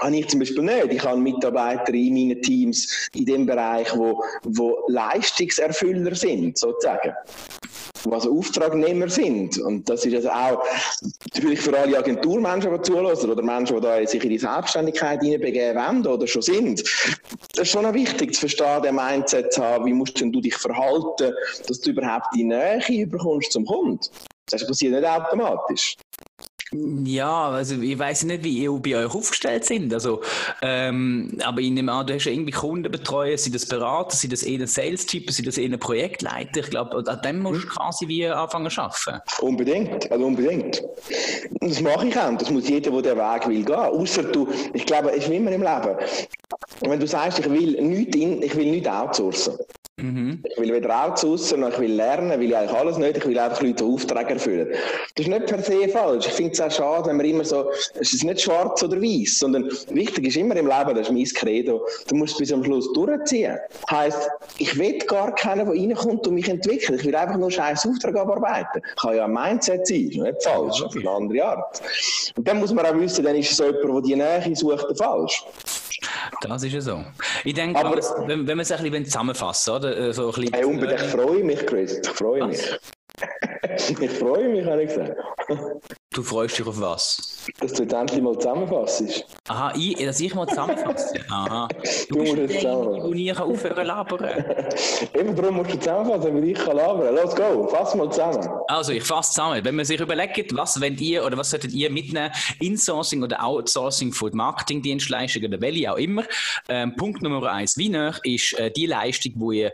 Habe 0.00 0.16
ich 0.16 0.28
zum 0.28 0.40
Beispiel 0.40 0.62
nicht. 0.62 0.92
Ich 0.92 1.04
habe 1.04 1.18
Mitarbeiter 1.18 1.94
in 1.94 2.14
meinen 2.14 2.42
Teams 2.42 3.08
in 3.14 3.26
dem 3.26 3.46
Bereich, 3.46 3.96
wo, 3.96 4.22
wo 4.44 4.78
Leistungserfüller 4.88 6.14
sind, 6.14 6.58
sozusagen 6.58 7.14
was 8.10 8.26
Auftragnehmer 8.26 9.08
sind. 9.08 9.58
Und 9.58 9.88
das 9.88 10.04
ist 10.04 10.14
also 10.14 10.30
auch 10.30 10.64
natürlich 11.34 11.60
für 11.60 11.76
alle 11.76 11.98
Agenturmenschen, 11.98 12.72
die 12.72 12.82
zulassen 12.82 13.30
oder 13.30 13.42
Menschen, 13.42 13.76
die 13.76 13.82
da 13.82 14.06
sich 14.06 14.22
in 14.22 14.30
die 14.30 14.38
Selbstständigkeit 14.38 15.20
hineinbegeben 15.20 15.76
wollen 15.76 16.06
oder 16.06 16.26
schon 16.26 16.42
sind. 16.42 16.82
Das 17.54 17.62
ist 17.62 17.70
schon 17.70 17.92
wichtig 17.94 18.34
zu 18.34 18.40
verstehen, 18.40 18.82
den 18.82 18.94
Mindset 18.94 19.52
zu 19.52 19.62
haben, 19.62 19.86
wie 19.86 19.92
musst 19.92 20.20
du 20.20 20.40
dich 20.40 20.56
verhalten, 20.56 21.34
dass 21.66 21.80
du 21.80 21.90
überhaupt 21.90 22.34
die 22.34 22.44
Nähe 22.44 23.06
bekommst 23.06 23.52
zum 23.52 23.64
Kunden. 23.64 24.00
Das 24.50 24.64
passiert 24.64 24.92
nicht 24.92 25.04
automatisch. 25.04 25.96
Ja, 26.72 27.50
also 27.50 27.80
ich 27.80 27.96
weiß 27.96 28.24
nicht, 28.24 28.42
wie 28.42 28.58
ihr 28.58 28.72
bei 28.72 28.96
euch 28.96 29.14
aufgestellt 29.14 29.64
sind. 29.64 29.94
Also, 29.94 30.22
ähm, 30.62 31.38
aber 31.44 31.60
ich 31.60 31.70
nehme 31.70 31.92
an, 31.92 32.06
du 32.06 32.14
hast 32.14 32.24
ja 32.24 32.32
irgendwie 32.32 32.50
Kunden 32.50 32.90
betreuen, 32.90 33.38
sind 33.38 33.54
das 33.54 33.66
Berater, 33.66 34.16
sind 34.16 34.32
das 34.32 34.42
eher 34.42 34.66
Sales-Typen, 34.66 35.32
sind 35.32 35.46
das 35.46 35.58
eher 35.58 35.76
Projektleiter? 35.76 36.60
Ich 36.60 36.70
glaube, 36.70 37.04
an 37.06 37.20
dem 37.22 37.40
musst 37.40 37.62
du 37.62 37.68
hm. 37.68 37.70
quasi 37.70 38.08
wie 38.08 38.26
anfangen 38.26 38.70
zu 38.70 38.80
arbeiten. 38.80 39.20
Unbedingt, 39.40 40.10
also 40.10 40.26
unbedingt. 40.26 40.82
Das 41.60 41.80
mache 41.80 42.08
ich 42.08 42.18
auch. 42.18 42.36
Das 42.36 42.50
muss 42.50 42.68
jeder, 42.68 42.90
der 42.90 43.14
den 43.14 43.18
Weg 43.18 43.48
will, 43.48 43.64
gehen. 43.64 43.76
Außer 43.76 44.24
du, 44.24 44.48
ich 44.74 44.86
glaube, 44.86 45.10
es 45.10 45.24
ist 45.24 45.30
immer 45.30 45.52
im 45.52 45.62
Leben. 45.62 45.96
Wenn 46.80 46.98
du 46.98 47.06
sagst, 47.06 47.38
ich 47.38 47.48
will 47.48 47.80
nichts, 47.80 48.16
in, 48.16 48.42
ich 48.42 48.54
will 48.56 48.70
nichts 48.70 48.88
outsourcen. 48.88 49.54
Mhm. 49.98 50.42
Ich 50.44 50.58
will 50.58 50.74
weder 50.74 51.06
outsourcen, 51.06 51.60
noch 51.60 51.70
ich 51.70 51.78
will 51.78 51.92
lernen, 51.94 52.38
will 52.38 52.50
ich 52.50 52.56
eigentlich 52.56 52.78
alles 52.78 52.98
nicht. 52.98 53.16
Ich 53.16 53.26
will 53.26 53.38
einfach 53.38 53.62
Leute 53.62 53.82
Aufträge 53.82 54.34
erfüllen. 54.34 54.68
Das 55.14 55.26
ist 55.26 55.28
nicht 55.28 55.46
per 55.46 55.62
se 55.62 55.88
falsch. 55.88 56.26
Ich 56.26 56.34
finde 56.34 56.52
es 56.52 56.60
auch 56.60 56.70
schade, 56.70 57.08
wenn 57.08 57.16
man 57.16 57.24
immer 57.24 57.44
so, 57.46 57.70
es 57.94 58.12
ist 58.12 58.22
nicht 58.22 58.42
schwarz 58.42 58.82
oder 58.82 59.00
weiß, 59.00 59.38
sondern 59.38 59.70
wichtig 59.88 60.26
ist 60.26 60.36
immer 60.36 60.54
im 60.56 60.66
Leben, 60.66 60.94
das 60.94 61.08
ist 61.08 61.12
mein 61.12 61.24
Credo, 61.24 61.86
du 62.08 62.14
musst 62.14 62.36
bis 62.36 62.52
am 62.52 62.62
Schluss 62.62 62.92
durchziehen. 62.92 63.56
Heißt, 63.90 64.28
ich 64.58 64.76
will 64.78 64.98
gar 64.98 65.34
keinen, 65.34 65.64
der 65.64 65.74
reinkommt 65.74 66.26
und 66.26 66.34
mich 66.34 66.48
entwickelt. 66.50 67.00
Ich 67.00 67.06
will 67.06 67.16
einfach 67.16 67.38
nur 67.38 67.50
scheiß 67.50 67.86
Auftrag 67.86 68.16
abarbeiten. 68.16 68.82
Kann 69.00 69.16
ja 69.16 69.24
ein 69.24 69.32
Mindset 69.32 69.86
sein, 69.86 70.08
ist 70.10 70.18
nicht 70.18 70.42
falsch, 70.42 70.82
auf 70.82 70.94
eine 70.94 71.08
andere 71.08 71.42
Art. 71.42 71.80
Und 72.36 72.46
dann 72.46 72.60
muss 72.60 72.74
man 72.74 72.84
auch 72.84 72.98
wissen, 72.98 73.24
dann 73.24 73.36
ist 73.36 73.50
es 73.50 73.58
jemand, 73.58 73.82
der 73.82 74.00
die 74.02 74.16
Nähe 74.16 74.56
sucht, 74.56 74.98
falsch. 74.98 75.42
Das 76.40 76.62
ist 76.62 76.72
ja 76.72 76.80
so. 76.80 77.04
Ich 77.44 77.54
denke, 77.54 77.78
Aber, 77.78 77.96
wenn, 78.26 78.46
wenn 78.46 78.58
wir 78.58 78.62
es 78.62 78.72
ein 78.72 78.82
bisschen 78.82 79.04
zusammenfassen, 79.04 79.74
oder? 79.74 79.96
Äh, 79.96 80.12
so 80.12 80.28
ein 80.28 80.34
bisschen, 80.34 80.52
hey, 80.52 80.64
unbedingt, 80.64 81.00
ich 81.00 81.06
freue 81.08 81.44
mich, 81.44 81.66
Chris. 81.66 81.98
Ich 81.98 82.08
freue 82.08 82.46
mich. 82.46 82.78
ich 84.00 84.10
freue 84.10 84.48
mich, 84.48 84.66
habe 84.66 84.82
ich 84.82 84.88
gesagt. 84.88 85.16
Du 86.12 86.22
freust 86.22 86.58
dich 86.58 86.66
auf 86.66 86.80
was? 86.80 87.44
Dass 87.60 87.74
du 87.74 87.82
jetzt 87.82 87.92
endlich 87.92 88.22
mal 88.22 88.34
zusammenfassst. 88.38 89.26
Aha, 89.48 89.72
ich, 89.76 89.96
dass 89.96 90.18
ich 90.18 90.34
mal 90.34 90.48
zusammenfasse? 90.48 91.20
Aha. 91.28 91.68
Du, 92.08 92.24
du 92.24 92.46
bist 92.46 92.62
der, 92.62 92.74
der 92.74 93.04
nie 93.08 93.32
aufhören 93.32 93.86
labern. 93.86 94.24
Eben 95.14 95.36
darum 95.36 95.56
musst 95.56 95.74
du 95.74 95.78
zusammenfassen, 95.78 96.34
damit 96.34 96.44
ich 96.44 96.64
kann 96.64 96.76
labern. 96.76 97.14
Los, 97.14 97.36
go, 97.36 97.68
fass 97.68 97.94
mal 97.94 98.10
zusammen. 98.10 98.48
Also, 98.68 98.92
ich 98.92 99.04
fasse 99.04 99.32
zusammen. 99.32 99.64
Wenn 99.64 99.74
man 99.74 99.84
sich 99.84 100.00
überlegt, 100.00 100.56
was 100.56 100.80
wollt 100.80 101.00
ihr 101.00 101.24
oder 101.24 101.36
was 101.36 101.50
solltet 101.50 101.72
ihr 101.72 101.90
mitnehmen, 101.90 102.30
Insourcing 102.60 103.22
oder 103.22 103.44
Outsourcing 103.44 104.12
von 104.12 104.34
Marketingdienstleistungen 104.34 105.52
oder 105.52 105.60
welche 105.60 105.92
auch 105.92 105.98
immer. 105.98 106.24
Ähm, 106.68 106.96
Punkt 106.96 107.22
Nummer 107.22 107.52
eins. 107.52 107.76
Wie 107.76 107.90
nah 107.90 108.14
ist 108.24 108.54
äh, 108.54 108.70
die 108.70 108.86
Leistung, 108.86 109.34
die 109.36 109.58
ihr 109.58 109.72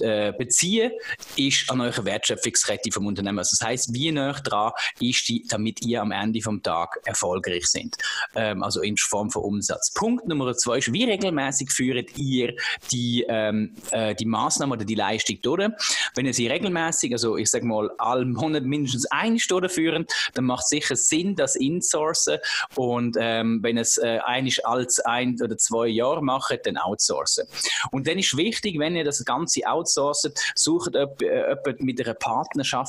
äh, 0.00 0.32
beziehen, 0.32 0.92
ist 1.36 1.68
an 1.70 1.80
eurer 1.80 2.04
Wertschöpfungskette 2.04 2.90
vom 2.92 3.03
Unternehmen. 3.06 3.38
Also, 3.38 3.56
das 3.58 3.66
heisst, 3.66 3.94
wie 3.94 4.12
nah 4.12 4.32
dran 4.32 4.72
ist 5.00 5.28
die, 5.28 5.44
damit 5.48 5.84
ihr 5.84 6.02
am 6.02 6.12
Ende 6.12 6.40
vom 6.40 6.62
Tag 6.62 7.00
erfolgreich 7.04 7.66
sind. 7.66 7.96
Ähm, 8.34 8.62
also 8.62 8.80
in 8.82 8.96
Form 8.96 9.30
von 9.30 9.42
Umsatz. 9.42 9.92
Punkt 9.92 10.26
Nummer 10.26 10.54
zwei 10.56 10.78
ist, 10.78 10.92
wie 10.92 11.04
regelmäßig 11.04 11.70
führt 11.70 12.16
ihr 12.16 12.54
die, 12.90 13.24
ähm, 13.28 13.74
äh, 13.90 14.14
die 14.14 14.26
Maßnahme 14.26 14.74
oder 14.74 14.84
die 14.84 14.94
Leistung 14.94 15.38
durch? 15.42 15.70
Wenn 16.14 16.26
ihr 16.26 16.34
sie 16.34 16.46
regelmäßig, 16.46 17.12
also 17.12 17.36
ich 17.36 17.50
sage 17.50 17.66
mal, 17.66 17.90
alle 17.98 18.24
Monat 18.24 18.64
mindestens 18.64 19.06
eine 19.06 19.38
Stunde 19.38 19.68
führen, 19.68 20.06
dann 20.34 20.44
macht 20.44 20.64
es 20.64 20.68
sicher 20.70 20.96
Sinn, 20.96 21.36
das 21.36 21.56
insourcen 21.56 22.38
und 22.74 23.16
ähm, 23.20 23.60
wenn 23.62 23.78
es 23.78 23.98
äh, 23.98 24.18
eigentlich 24.24 24.66
als 24.66 25.00
ein 25.00 25.40
oder 25.42 25.56
zwei 25.56 25.86
Jahre 25.88 26.22
macht, 26.22 26.66
dann 26.66 26.76
outsourcen. 26.76 27.46
Und 27.90 28.06
dann 28.06 28.18
ist 28.18 28.36
wichtig, 28.36 28.78
wenn 28.78 28.96
ihr 28.96 29.04
das 29.04 29.24
Ganze 29.24 29.66
outsourcet, 29.66 30.38
sucht 30.54 30.94
äh, 30.94 31.56
mit 31.78 32.04
einer 32.04 32.14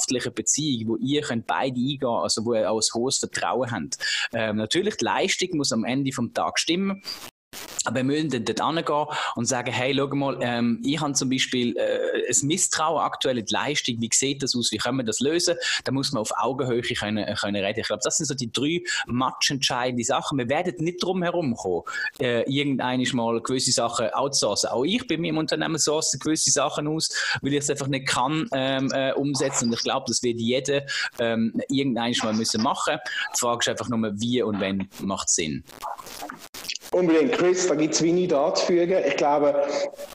partnerschaftlichen 0.06 0.34
Beziehung, 0.34 0.88
wo 0.90 0.96
ihr 0.98 1.22
könnt 1.22 1.48
beide 1.48 1.80
eingehen, 1.80 2.08
also 2.08 2.46
wo 2.46 2.54
auch 2.54 2.80
ein 2.80 2.94
hohes 2.94 3.18
Vertrauen 3.18 3.72
haben. 3.72 3.90
Ähm, 4.34 4.58
natürlich, 4.58 4.98
die 4.98 5.06
Leistung 5.06 5.58
muss 5.58 5.72
am 5.72 5.84
Ende 5.84 6.12
vom 6.12 6.34
Tag 6.34 6.60
stimmen. 6.60 7.02
Aber 7.86 7.98
wir 7.98 8.04
müssen 8.04 8.30
dort 8.30 8.48
hingehen 8.48 9.06
und 9.36 9.46
sagen, 9.46 9.72
hey, 9.72 9.96
schau 9.96 10.08
mal, 10.08 10.38
ähm, 10.42 10.82
ich 10.84 11.00
habe 11.00 11.14
zum 11.14 11.30
Beispiel 11.30 11.76
äh, 11.78 12.30
ein 12.30 12.48
Misstrauen 12.48 13.02
aktuell 13.02 13.38
in 13.38 13.46
die 13.46 13.54
Leistung, 13.54 13.96
wie 14.00 14.10
sieht 14.12 14.44
das 14.44 14.56
aus, 14.56 14.72
wie 14.72 14.78
können 14.78 14.98
wir 14.98 15.04
das 15.04 15.20
lösen? 15.20 15.56
Da 15.84 15.92
muss 15.92 16.12
man 16.12 16.22
auf 16.22 16.32
Augenhöhe 16.38 16.82
können, 16.82 17.26
können 17.36 17.64
reden. 17.64 17.80
Ich 17.80 17.88
glaube, 17.88 18.02
das 18.04 18.18
sind 18.18 18.26
so 18.26 18.34
die 18.36 18.52
drei 18.52 18.82
matchentscheidenden 19.08 20.06
Sachen. 20.06 20.38
Wir 20.38 20.50
werden 20.50 20.74
nicht 20.80 21.04
drum 21.04 21.24
herum 21.24 21.56
kommen, 21.56 21.84
äh, 22.20 22.42
irgendeines 22.52 23.14
mal 23.14 23.42
gewisse 23.42 23.72
Sachen 23.72 24.10
outsourcen. 24.10 24.70
Auch 24.70 24.84
ich 24.84 25.08
bei 25.08 25.18
mir 25.18 25.30
im 25.30 25.38
Unternehmen 25.38 25.78
source 25.78 26.18
gewisse 26.20 26.52
Sachen 26.52 26.88
aus, 26.88 27.10
weil 27.42 27.54
ich 27.54 27.60
es 27.60 27.70
einfach 27.70 27.88
nicht 27.88 28.08
kann 28.08 28.48
ähm, 28.54 28.92
äh, 28.94 29.14
umsetzen. 29.14 29.70
Und 29.70 29.74
ich 29.74 29.84
glaube, 29.84 30.06
das 30.08 30.24
wird 30.24 30.40
jeder 30.40 30.84
ähm, 31.20 31.54
irgendeines 31.70 32.24
mal 32.24 32.34
müssen 32.34 32.62
machen. 32.62 32.98
Die 33.34 33.40
Frage 33.40 33.60
ist 33.60 33.70
einfach 33.70 33.90
nur, 33.90 34.12
wie 34.20 34.42
und 34.42 34.60
wenn 34.60 34.88
macht 35.02 35.30
Sinn. 35.30 35.64
Unbedingt, 36.92 37.34
Chris, 37.34 37.68
da 37.68 37.76
gibt 37.76 37.94
es 37.94 38.02
wenig 38.02 38.34
anzufügen. 38.34 39.04
Ich 39.06 39.18
glaube, 39.18 39.56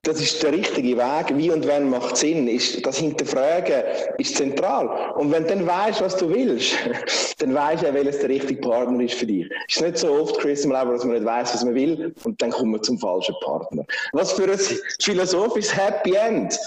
das 0.03 0.21
ist 0.21 0.43
der 0.43 0.53
richtige 0.53 0.97
Weg. 0.97 1.37
Wie 1.37 1.51
und 1.51 1.67
wann 1.67 1.91
macht 1.91 2.17
Sinn? 2.17 2.49
Ist, 2.49 2.85
das 2.87 2.99
Hinterfragen 2.99 3.83
ist 4.19 4.37
zentral. 4.37 4.89
Und 5.17 5.31
wenn 5.33 5.45
du 5.45 5.51
dann 5.51 5.67
weißt, 5.67 6.01
was 6.01 6.17
du 6.17 6.29
willst, 6.29 6.75
dann 7.39 7.55
weißt 7.55 7.83
du, 7.83 7.95
welches 7.95 8.19
der 8.21 8.29
richtige 8.29 8.61
Partner 8.61 9.03
ist 9.05 9.15
für 9.15 9.27
dich. 9.27 9.47
Es 9.69 9.77
ist 9.77 9.83
nicht 9.83 9.99
so 9.99 10.13
oft, 10.13 10.39
Chris, 10.39 10.65
im 10.65 10.73
Leben, 10.73 10.91
dass 10.91 11.05
man 11.05 11.15
nicht 11.15 11.25
weiß, 11.25 11.55
was 11.55 11.65
man 11.65 11.75
will, 11.75 12.15
und 12.25 12.41
dann 12.41 12.51
kommt 12.51 12.73
man 12.73 12.83
zum 12.83 12.99
falschen 12.99 13.35
Partner. 13.43 13.85
Was 14.13 14.33
für 14.33 14.51
ein 14.51 14.59
philosophisches 15.01 15.77
Happy 15.77 16.15
End. 16.15 16.59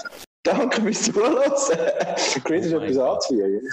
Danke 0.42 0.82
fürs 0.82 1.02
Zuhören. 1.04 1.40
Chris, 2.44 2.66
ist 2.66 2.74
oh 2.74 2.78
etwas 2.78 2.98
anzufügen. 2.98 3.66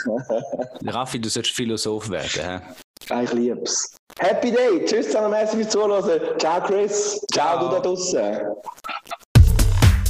Raffi, 0.88 1.20
du 1.20 1.30
sollst 1.30 1.52
Philosoph 1.52 2.10
werden. 2.10 2.62
He? 2.66 2.91
Ich 3.24 3.34
lieb's. 3.34 3.96
Happy 4.20 4.52
Day. 4.52 4.86
Tschüss 4.86 5.08
zusammen, 5.08 5.32
merci 5.32 5.58
fürs 5.58 5.70
Zuhören. 5.70 6.22
Ciao 6.38 6.62
Chris. 6.62 7.20
Ciao, 7.34 7.58
Ciao. 7.58 7.70
du 7.70 7.76
da 7.76 7.82
draußen. 7.82 8.22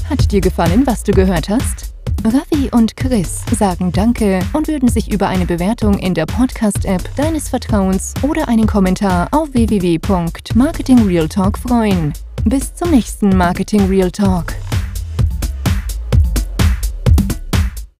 Hat 0.10 0.32
dir 0.32 0.42
gefallen, 0.42 0.86
was 0.86 1.04
du 1.04 1.14
gehört 1.14 1.48
hast? 1.50 1.92
Ravi 2.24 2.70
und 2.72 2.96
Chris 2.98 3.42
sagen 3.58 3.92
Danke 3.92 4.42
und 4.54 4.68
würden 4.68 4.90
sich 4.90 5.12
über 5.12 5.28
eine 5.28 5.46
Bewertung 5.46 5.98
in 5.98 6.14
der 6.14 6.28
Podcast-App 6.28 7.16
deines 7.16 7.50
Vertrauens 7.50 8.14
oder 8.22 8.48
einen 8.48 8.68
Kommentar 8.68 9.28
auf 9.32 9.52
www.marketingrealtalk 9.54 11.58
freuen. 11.58 12.14
Bis 12.46 12.76
zum 12.76 12.92
nächsten 12.92 13.36
Marketing 13.36 13.88
Real 13.88 14.12
Talk. 14.12 14.54